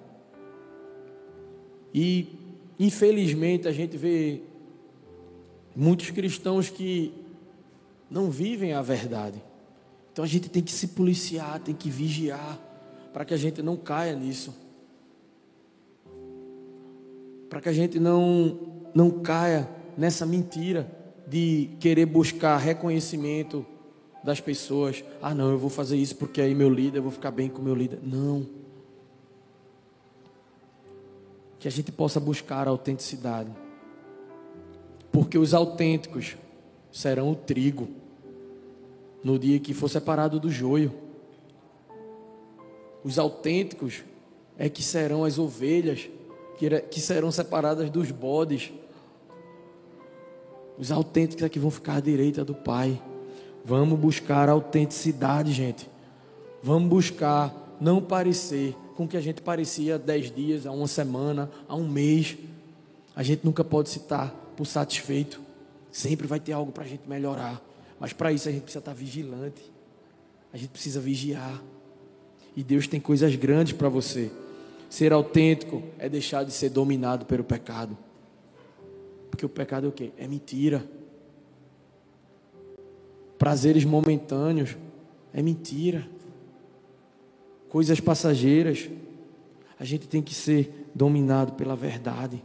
E 1.94 2.40
infelizmente 2.80 3.68
a 3.68 3.72
gente 3.72 3.98
vê 3.98 4.42
muitos 5.76 6.10
cristãos 6.12 6.70
que 6.70 7.14
não 8.10 8.30
vivem 8.30 8.74
a 8.74 8.82
verdade. 8.82 9.42
Então 10.12 10.24
a 10.24 10.28
gente 10.28 10.50
tem 10.50 10.62
que 10.62 10.72
se 10.72 10.90
policiar, 10.90 11.60
tem 11.60 11.74
que 11.74 11.90
vigiar, 11.90 12.60
para 13.12 13.26
que 13.26 13.34
a 13.34 13.38
gente 13.38 13.62
não 13.62 13.76
caia 13.76 14.16
nisso. 14.16 14.54
Para 17.50 17.62
que 17.62 17.70
a 17.70 17.74
gente 17.74 18.00
não, 18.00 18.60
não 18.94 19.10
caia 19.10 19.70
nessa 19.98 20.26
mentira 20.26 20.90
de 21.28 21.70
querer 21.80 22.06
buscar 22.06 22.58
reconhecimento 22.58 23.66
das 24.24 24.40
pessoas. 24.40 25.04
Ah, 25.22 25.34
não, 25.34 25.52
eu 25.52 25.58
vou 25.58 25.70
fazer 25.70 25.98
isso 25.98 26.16
porque 26.16 26.42
aí 26.42 26.54
meu 26.54 26.70
líder, 26.70 27.00
eu 27.00 27.04
vou 27.04 27.12
ficar 27.12 27.32
bem 27.32 27.50
com 27.50 27.62
meu 27.62 27.76
líder. 27.76 28.00
Não. 28.04 28.63
Que 31.64 31.70
a 31.70 31.72
gente 31.72 31.94
possa 31.94 32.20
buscar 32.20 32.68
a 32.68 32.72
autenticidade. 32.72 33.50
Porque 35.14 35.38
os 35.38 35.54
autênticos 35.54 36.36
serão 36.92 37.32
o 37.32 37.36
trigo 37.38 37.88
no 39.24 39.40
dia 39.40 39.58
que 39.62 39.74
for 39.74 39.88
separado 39.88 40.42
do 40.42 40.50
joio. 40.50 40.92
Os 43.02 43.18
autênticos 43.18 44.04
é 44.58 44.68
que 44.68 44.84
serão 44.84 45.24
as 45.24 45.40
ovelhas 45.40 46.10
que 46.92 47.00
serão 47.00 47.32
separadas 47.32 47.90
dos 47.90 48.12
bodes. 48.12 48.74
Os 50.78 50.92
autênticos 50.92 51.46
é 51.46 51.48
que 51.48 51.60
vão 51.60 51.72
ficar 51.72 51.96
à 51.96 52.02
direita 52.02 52.44
do 52.44 52.54
Pai. 52.54 53.02
Vamos 53.64 53.98
buscar 53.98 54.50
a 54.50 54.52
autenticidade, 54.52 55.54
gente. 55.54 55.90
Vamos 56.62 56.90
buscar 56.90 57.56
não 57.80 58.02
parecer 58.02 58.76
com 58.96 59.08
que 59.08 59.18
a 59.18 59.22
gente 59.22 59.42
parecia 59.42 59.98
dez 59.98 60.34
dias, 60.34 60.66
há 60.66 60.72
uma 60.72 60.88
semana, 60.88 61.50
há 61.68 61.76
um 61.76 61.88
mês. 61.88 62.38
A 63.16 63.24
gente 63.24 63.46
nunca 63.46 63.64
pode 63.64 63.90
se 63.90 64.00
estar 64.00 64.30
por 64.56 64.66
satisfeito. 64.66 65.42
Sempre 65.92 66.28
vai 66.28 66.40
ter 66.40 66.54
algo 66.54 66.72
para 66.72 66.84
a 66.84 66.88
gente 66.88 67.08
melhorar. 67.08 67.62
Mas 68.00 68.14
para 68.14 68.32
isso 68.32 68.50
a 68.50 68.52
gente 68.52 68.64
precisa 68.64 68.80
estar 68.80 68.94
vigilante. 68.94 69.62
A 70.52 70.58
gente 70.58 70.70
precisa 70.70 71.00
vigiar. 71.00 71.62
E 72.56 72.64
Deus 72.64 72.88
tem 72.88 73.00
coisas 73.00 73.36
grandes 73.36 73.74
para 73.74 73.90
você. 73.90 74.32
Ser 74.90 75.12
autêntico 75.12 75.82
é 75.98 76.08
deixar 76.08 76.44
de 76.44 76.52
ser 76.52 76.70
dominado 76.70 77.26
pelo 77.26 77.44
pecado. 77.44 77.98
Porque 79.32 79.46
o 79.46 79.50
pecado 79.50 79.88
é 79.88 79.90
o 79.90 79.92
quê? 79.92 80.12
É 80.18 80.28
mentira. 80.28 80.86
Prazeres 83.40 83.84
momentâneos 83.84 84.78
é 85.34 85.42
mentira. 85.42 86.08
Coisas 87.74 88.00
passageiras. 88.00 88.88
A 89.80 89.84
gente 89.84 90.08
tem 90.08 90.22
que 90.22 90.36
ser 90.36 90.92
dominado 90.94 91.54
pela 91.54 91.76
verdade. 91.76 92.40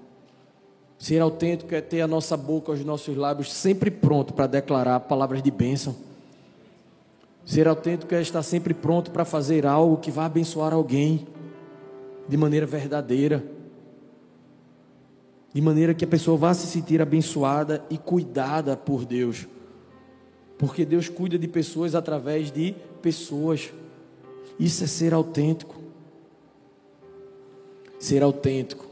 Ser 0.99 1.20
autêntico 1.20 1.74
é 1.74 1.83
ter 1.83 2.01
a 2.01 2.07
nossa 2.07 2.35
boca, 2.35 2.72
os 2.72 2.83
nossos 2.83 3.14
lábios 3.14 3.53
sempre 3.53 3.91
pronto 3.91 4.33
para 4.33 4.47
declarar 4.47 5.01
palavras 5.01 5.43
de 5.43 5.51
bênção. 5.51 5.95
Ser 7.45 7.68
autêntico 7.68 8.14
é 8.14 8.22
estar 8.22 8.43
sempre 8.43 8.72
pronto 8.72 9.11
para 9.11 9.22
fazer 9.22 9.66
algo 9.66 9.99
que 9.99 10.11
vai 10.11 10.24
abençoar 10.24 10.72
alguém 10.72 11.26
de 12.26 12.39
maneira 12.39 12.64
verdadeira, 12.64 13.45
de 15.53 15.61
maneira 15.61 15.93
que 15.93 16.07
a 16.07 16.09
pessoa 16.09 16.39
vá 16.39 16.55
se 16.55 16.66
sentir 16.66 17.03
abençoada 17.03 17.85
e 17.91 17.99
cuidada 17.99 18.79
por 18.79 19.05
Deus, 19.05 19.47
porque 20.57 20.87
Deus 20.87 21.11
cuida 21.11 21.39
de 21.39 21.49
pessoas 21.49 21.95
através 21.95 22.51
de 22.51 22.74
pessoas. 23.03 23.70
Isso 24.59 24.83
é 24.85 24.87
ser 24.87 25.15
autêntico. 25.15 25.77
Ser 27.99 28.23
autêntico 28.23 28.87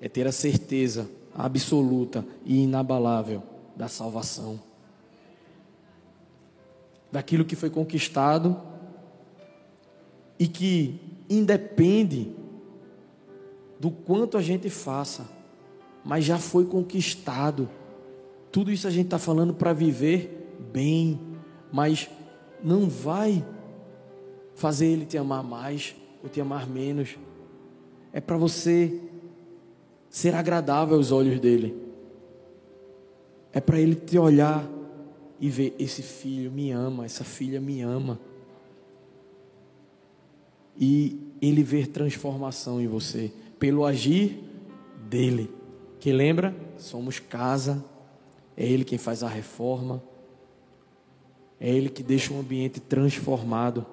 é 0.00 0.08
ter 0.08 0.26
a 0.26 0.32
certeza 0.32 1.08
absoluta 1.34 2.24
e 2.44 2.62
inabalável 2.62 3.42
da 3.76 3.88
salvação, 3.88 4.58
daquilo 7.12 7.44
que 7.44 7.54
foi 7.54 7.68
conquistado 7.68 8.58
e 10.38 10.48
que 10.48 10.98
independe 11.28 12.34
do 13.78 13.90
quanto 13.90 14.38
a 14.38 14.42
gente 14.42 14.70
faça, 14.70 15.28
mas 16.02 16.24
já 16.24 16.38
foi 16.38 16.64
conquistado. 16.64 17.68
Tudo 18.50 18.72
isso 18.72 18.86
a 18.86 18.90
gente 18.90 19.06
está 19.06 19.18
falando 19.18 19.52
para 19.52 19.74
viver 19.74 20.56
bem, 20.72 21.20
mas 21.70 22.08
não 22.62 22.88
vai 22.88 23.44
fazer 24.56 24.86
ele 24.86 25.06
te 25.06 25.16
amar 25.16 25.44
mais 25.44 25.94
ou 26.22 26.28
te 26.28 26.40
amar 26.40 26.66
menos. 26.66 27.16
É 28.12 28.20
para 28.20 28.36
você 28.36 29.00
ser 30.10 30.34
agradável 30.34 30.96
aos 30.96 31.12
olhos 31.12 31.38
dele. 31.38 31.76
É 33.52 33.60
para 33.60 33.78
ele 33.78 33.94
te 33.94 34.18
olhar 34.18 34.68
e 35.38 35.48
ver: 35.48 35.76
esse 35.78 36.02
filho 36.02 36.50
me 36.50 36.72
ama, 36.72 37.04
essa 37.04 37.22
filha 37.22 37.60
me 37.60 37.82
ama. 37.82 38.18
E 40.78 41.20
ele 41.40 41.62
ver 41.62 41.86
transformação 41.88 42.80
em 42.80 42.86
você 42.86 43.30
pelo 43.58 43.84
agir 43.84 44.42
dele. 45.08 45.50
Que 46.00 46.12
lembra? 46.12 46.54
Somos 46.78 47.18
casa, 47.18 47.84
é 48.56 48.66
ele 48.66 48.84
quem 48.84 48.98
faz 48.98 49.22
a 49.22 49.28
reforma, 49.28 50.02
é 51.58 51.70
ele 51.70 51.88
que 51.88 52.02
deixa 52.02 52.32
o 52.32 52.38
ambiente 52.38 52.80
transformado 52.80 53.86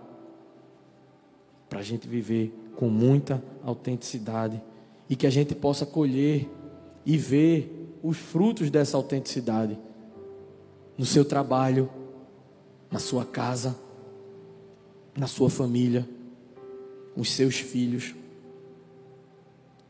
para 1.73 1.79
a 1.79 1.83
gente 1.83 2.07
viver 2.07 2.53
com 2.75 2.87
muita 2.87 3.43
autenticidade 3.63 4.61
e 5.09 5.15
que 5.15 5.25
a 5.25 5.29
gente 5.31 5.55
possa 5.55 5.87
colher 5.87 6.47
e 7.03 7.17
ver 7.17 7.97
os 8.03 8.15
frutos 8.15 8.69
dessa 8.69 8.95
autenticidade 8.95 9.75
no 10.95 11.03
seu 11.03 11.25
trabalho, 11.25 11.89
na 12.91 12.99
sua 12.99 13.25
casa, 13.25 13.75
na 15.17 15.25
sua 15.25 15.49
família, 15.49 16.07
os 17.17 17.31
seus 17.31 17.55
filhos. 17.55 18.13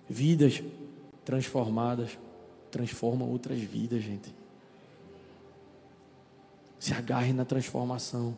Vidas 0.10 0.64
transformadas 1.26 2.18
transformam 2.72 3.30
outras 3.30 3.60
vidas, 3.60 4.02
gente. 4.02 4.34
Se 6.80 6.94
agarre 6.94 7.34
na 7.34 7.44
transformação, 7.44 8.38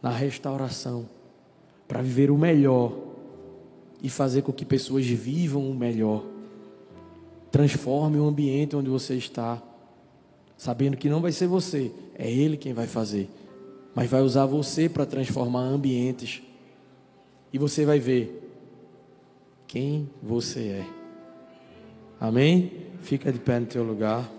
na 0.00 0.08
restauração, 0.08 1.06
para 1.92 2.00
viver 2.00 2.30
o 2.30 2.38
melhor 2.38 2.90
e 4.02 4.08
fazer 4.08 4.40
com 4.40 4.50
que 4.50 4.64
pessoas 4.64 5.04
vivam 5.04 5.70
o 5.70 5.74
melhor. 5.74 6.24
Transforme 7.50 8.16
o 8.16 8.24
ambiente 8.24 8.74
onde 8.74 8.88
você 8.88 9.14
está, 9.14 9.62
sabendo 10.56 10.96
que 10.96 11.10
não 11.10 11.20
vai 11.20 11.32
ser 11.32 11.46
você, 11.46 11.92
é 12.14 12.32
Ele 12.32 12.56
quem 12.56 12.72
vai 12.72 12.86
fazer, 12.86 13.28
mas 13.94 14.08
vai 14.08 14.22
usar 14.22 14.46
você 14.46 14.88
para 14.88 15.04
transformar 15.04 15.60
ambientes. 15.60 16.42
E 17.52 17.58
você 17.58 17.84
vai 17.84 17.98
ver 17.98 18.42
quem 19.66 20.08
você 20.22 20.60
é. 20.60 20.86
Amém? 22.18 22.72
Fica 23.02 23.30
de 23.30 23.38
pé 23.38 23.60
no 23.60 23.66
teu 23.66 23.84
lugar. 23.84 24.32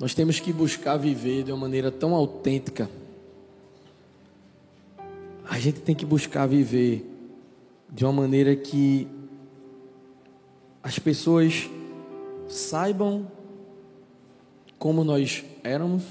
Nós 0.00 0.14
temos 0.14 0.40
que 0.40 0.50
buscar 0.50 0.96
viver 0.96 1.44
de 1.44 1.52
uma 1.52 1.58
maneira 1.58 1.92
tão 1.92 2.14
autêntica. 2.14 2.88
A 5.44 5.58
gente 5.58 5.80
tem 5.80 5.94
que 5.94 6.06
buscar 6.06 6.46
viver 6.46 7.06
de 7.90 8.06
uma 8.06 8.12
maneira 8.14 8.56
que 8.56 9.06
as 10.82 10.98
pessoas 10.98 11.68
saibam 12.48 13.30
como 14.78 15.04
nós 15.04 15.44
éramos 15.62 16.04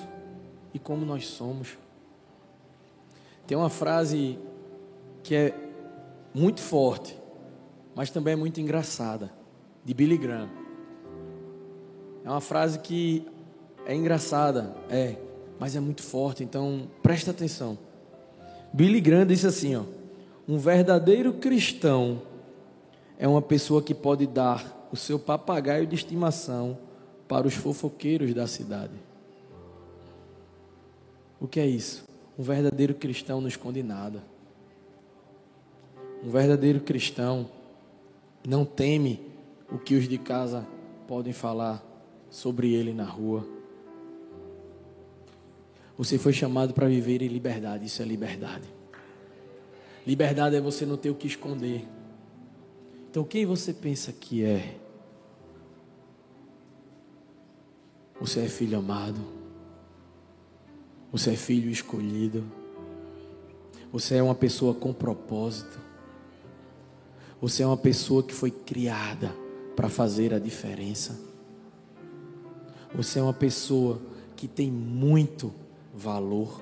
e 0.72 0.78
como 0.78 1.04
nós 1.04 1.26
somos. 1.26 1.76
Tem 3.48 3.58
uma 3.58 3.72
frase 3.72 4.38
que 5.24 5.34
é 5.34 5.56
muito 6.32 6.62
forte, 6.62 7.18
mas 7.96 8.12
também 8.12 8.34
é 8.34 8.38
muito 8.38 8.62
engraçada, 8.62 9.34
de 9.84 9.96
Billy 9.96 10.16
Graham. 10.16 10.50
É 12.24 12.30
uma 12.30 12.42
frase 12.42 12.78
que 12.78 13.26
é 13.90 13.96
engraçada, 13.96 14.76
é, 14.88 15.16
mas 15.60 15.76
é 15.76 15.80
muito 15.80 16.04
forte, 16.04 16.44
então 16.44 16.88
presta 17.02 17.32
atenção. 17.32 17.76
Billy 18.72 19.02
Graham 19.02 19.26
disse 19.26 19.48
assim, 19.48 19.76
ó: 19.76 19.82
Um 20.48 20.60
verdadeiro 20.60 21.34
cristão 21.34 22.22
é 23.18 23.28
uma 23.28 23.42
pessoa 23.42 23.82
que 23.82 23.96
pode 23.96 24.28
dar 24.28 24.88
o 24.92 24.96
seu 24.96 25.18
papagaio 25.18 25.88
de 25.88 25.96
estimação 25.96 26.78
para 27.28 27.48
os 27.48 27.56
fofoqueiros 27.56 28.32
da 28.32 28.46
cidade. 28.46 28.94
O 31.42 31.48
que 31.48 31.60
é 31.60 31.66
isso? 31.66 32.04
Um 32.38 32.44
verdadeiro 32.44 32.94
cristão 32.94 33.42
não 33.42 33.48
esconde 33.48 33.82
nada. 33.82 34.22
Um 36.24 36.30
verdadeiro 36.30 36.80
cristão 36.82 37.50
não 38.48 38.64
teme 38.64 39.20
o 39.72 39.80
que 39.80 39.96
os 39.96 40.08
de 40.08 40.20
casa 40.20 40.68
podem 41.08 41.34
falar 41.34 41.84
sobre 42.30 42.72
ele 42.72 42.94
na 42.94 43.06
rua. 43.06 43.58
Você 46.00 46.18
foi 46.18 46.32
chamado 46.32 46.74
para 46.74 46.88
viver 46.88 47.22
em 47.22 47.28
liberdade, 47.28 47.86
isso 47.86 48.02
é 48.02 48.06
liberdade. 48.06 48.64
Liberdade 50.08 50.56
é 50.56 50.62
você 50.62 50.86
não 50.86 50.96
ter 50.96 51.10
o 51.10 51.14
que 51.14 51.28
esconder. 51.28 51.86
Então, 53.12 53.22
quem 53.26 53.46
você 53.46 53.74
pensa 53.74 54.14
que 54.14 54.42
é? 54.42 54.78
Você 58.22 58.40
é 58.40 58.48
filho 58.48 58.78
amado. 58.78 59.20
Você 61.12 61.32
é 61.32 61.36
filho 61.36 61.70
escolhido. 61.70 62.50
Você 63.92 64.16
é 64.16 64.24
uma 64.24 64.36
pessoa 64.36 64.74
com 64.74 64.94
propósito. 64.94 65.82
Você 67.42 67.62
é 67.62 67.68
uma 67.68 67.76
pessoa 67.76 68.24
que 68.24 68.34
foi 68.34 68.52
criada 68.52 69.36
para 69.76 69.90
fazer 69.90 70.34
a 70.34 70.40
diferença. 70.40 71.20
Você 72.96 73.20
é 73.20 73.22
uma 73.22 73.34
pessoa 73.34 74.02
que 74.38 74.48
tem 74.48 74.72
muito 74.72 75.54
valor. 75.94 76.62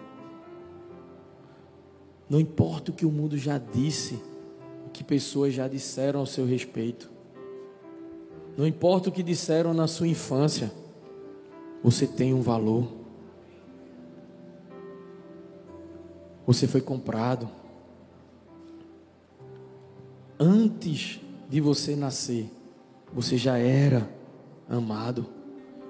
Não 2.29 2.39
importa 2.39 2.91
o 2.91 2.93
que 2.93 3.05
o 3.05 3.11
mundo 3.11 3.37
já 3.37 3.57
disse, 3.57 4.21
o 4.85 4.89
que 4.89 5.03
pessoas 5.03 5.53
já 5.53 5.67
disseram 5.67 6.19
ao 6.19 6.25
seu 6.25 6.45
respeito. 6.45 7.09
Não 8.57 8.65
importa 8.65 9.09
o 9.09 9.11
que 9.11 9.23
disseram 9.23 9.73
na 9.73 9.87
sua 9.87 10.07
infância, 10.07 10.71
você 11.83 12.07
tem 12.07 12.33
um 12.33 12.41
valor. 12.41 12.87
Você 16.45 16.65
foi 16.65 16.81
comprado. 16.81 17.49
Antes 20.39 21.19
de 21.49 21.61
você 21.61 21.95
nascer, 21.95 22.49
você 23.13 23.37
já 23.37 23.57
era 23.57 24.09
amado. 24.67 25.25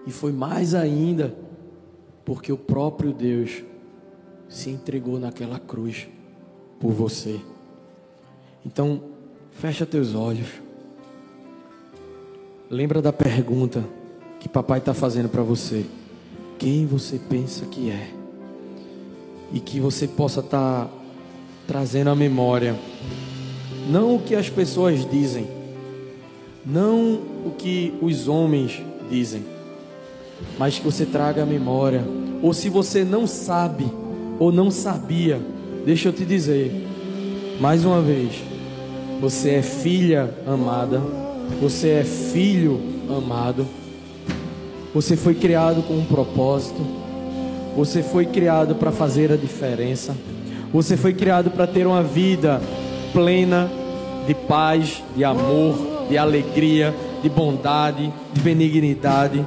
E 0.05 0.11
foi 0.11 0.31
mais 0.31 0.73
ainda, 0.73 1.35
porque 2.27 2.51
o 2.51 2.57
próprio 2.57 3.13
Deus 3.13 3.63
se 4.49 4.69
entregou 4.69 5.17
naquela 5.17 5.57
cruz 5.57 6.09
por 6.77 6.91
você. 6.91 7.39
Então, 8.65 9.01
fecha 9.53 9.85
teus 9.85 10.13
olhos. 10.13 10.49
Lembra 12.69 13.01
da 13.01 13.13
pergunta 13.13 13.81
que 14.41 14.49
papai 14.49 14.79
está 14.79 14.93
fazendo 14.93 15.29
para 15.29 15.41
você. 15.41 15.85
Quem 16.59 16.85
você 16.85 17.17
pensa 17.17 17.65
que 17.65 17.89
é? 17.89 18.11
E 19.53 19.61
que 19.61 19.79
você 19.79 20.05
possa 20.05 20.41
estar 20.41 20.83
tá 20.87 20.91
trazendo 21.65 22.09
à 22.09 22.15
memória. 22.15 22.77
Não 23.89 24.17
o 24.17 24.21
que 24.21 24.35
as 24.35 24.49
pessoas 24.49 25.09
dizem. 25.09 25.47
Não 26.65 27.13
o 27.45 27.53
que 27.57 27.97
os 28.01 28.27
homens 28.27 28.83
dizem. 29.09 29.56
Mas 30.57 30.77
que 30.77 30.85
você 30.85 31.05
traga 31.05 31.43
à 31.43 31.45
memória. 31.45 32.03
Ou 32.41 32.53
se 32.53 32.69
você 32.69 33.03
não 33.03 33.25
sabe 33.25 33.85
ou 34.39 34.51
não 34.51 34.69
sabia, 34.69 35.41
deixa 35.85 36.09
eu 36.09 36.13
te 36.13 36.25
dizer. 36.25 36.87
Mais 37.59 37.83
uma 37.83 38.01
vez. 38.01 38.31
Você 39.19 39.51
é 39.51 39.61
filha 39.61 40.29
amada. 40.45 41.01
Você 41.61 41.89
é 41.89 42.03
filho 42.03 42.79
amado. 43.09 43.65
Você 44.93 45.15
foi 45.15 45.35
criado 45.35 45.81
com 45.83 45.95
um 45.95 46.05
propósito. 46.05 46.81
Você 47.75 48.01
foi 48.01 48.25
criado 48.25 48.75
para 48.75 48.91
fazer 48.91 49.31
a 49.31 49.35
diferença. 49.35 50.15
Você 50.73 50.97
foi 50.97 51.13
criado 51.13 51.51
para 51.51 51.65
ter 51.65 51.87
uma 51.87 52.03
vida 52.03 52.61
plena 53.13 53.69
de 54.27 54.33
paz, 54.33 55.03
de 55.15 55.23
amor, 55.23 55.75
de 56.09 56.17
alegria, 56.17 56.93
de 57.23 57.29
bondade, 57.29 58.11
de 58.33 58.41
benignidade. 58.41 59.45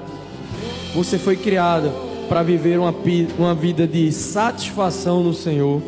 Você 0.95 1.18
foi 1.18 1.36
criado 1.36 1.93
para 2.28 2.43
viver 2.43 2.78
uma, 2.78 2.95
uma 3.38 3.55
vida 3.55 3.86
de 3.86 4.11
satisfação 4.12 5.22
no 5.22 5.32
Senhor. 5.32 5.80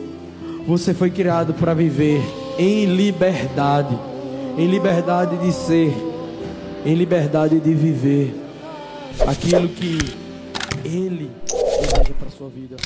Você 0.66 0.94
foi 0.94 1.10
criado 1.10 1.54
para 1.54 1.74
viver 1.74 2.22
em 2.58 2.84
liberdade, 2.86 3.98
em 4.56 4.66
liberdade 4.66 5.36
de 5.38 5.52
ser, 5.52 5.92
em 6.86 6.94
liberdade 6.94 7.58
de 7.58 7.74
viver 7.74 8.34
aquilo 9.26 9.68
que 9.68 9.98
Ele 10.84 11.30
deseja 11.48 12.14
para 12.18 12.30
sua 12.30 12.48
vida. 12.48 12.76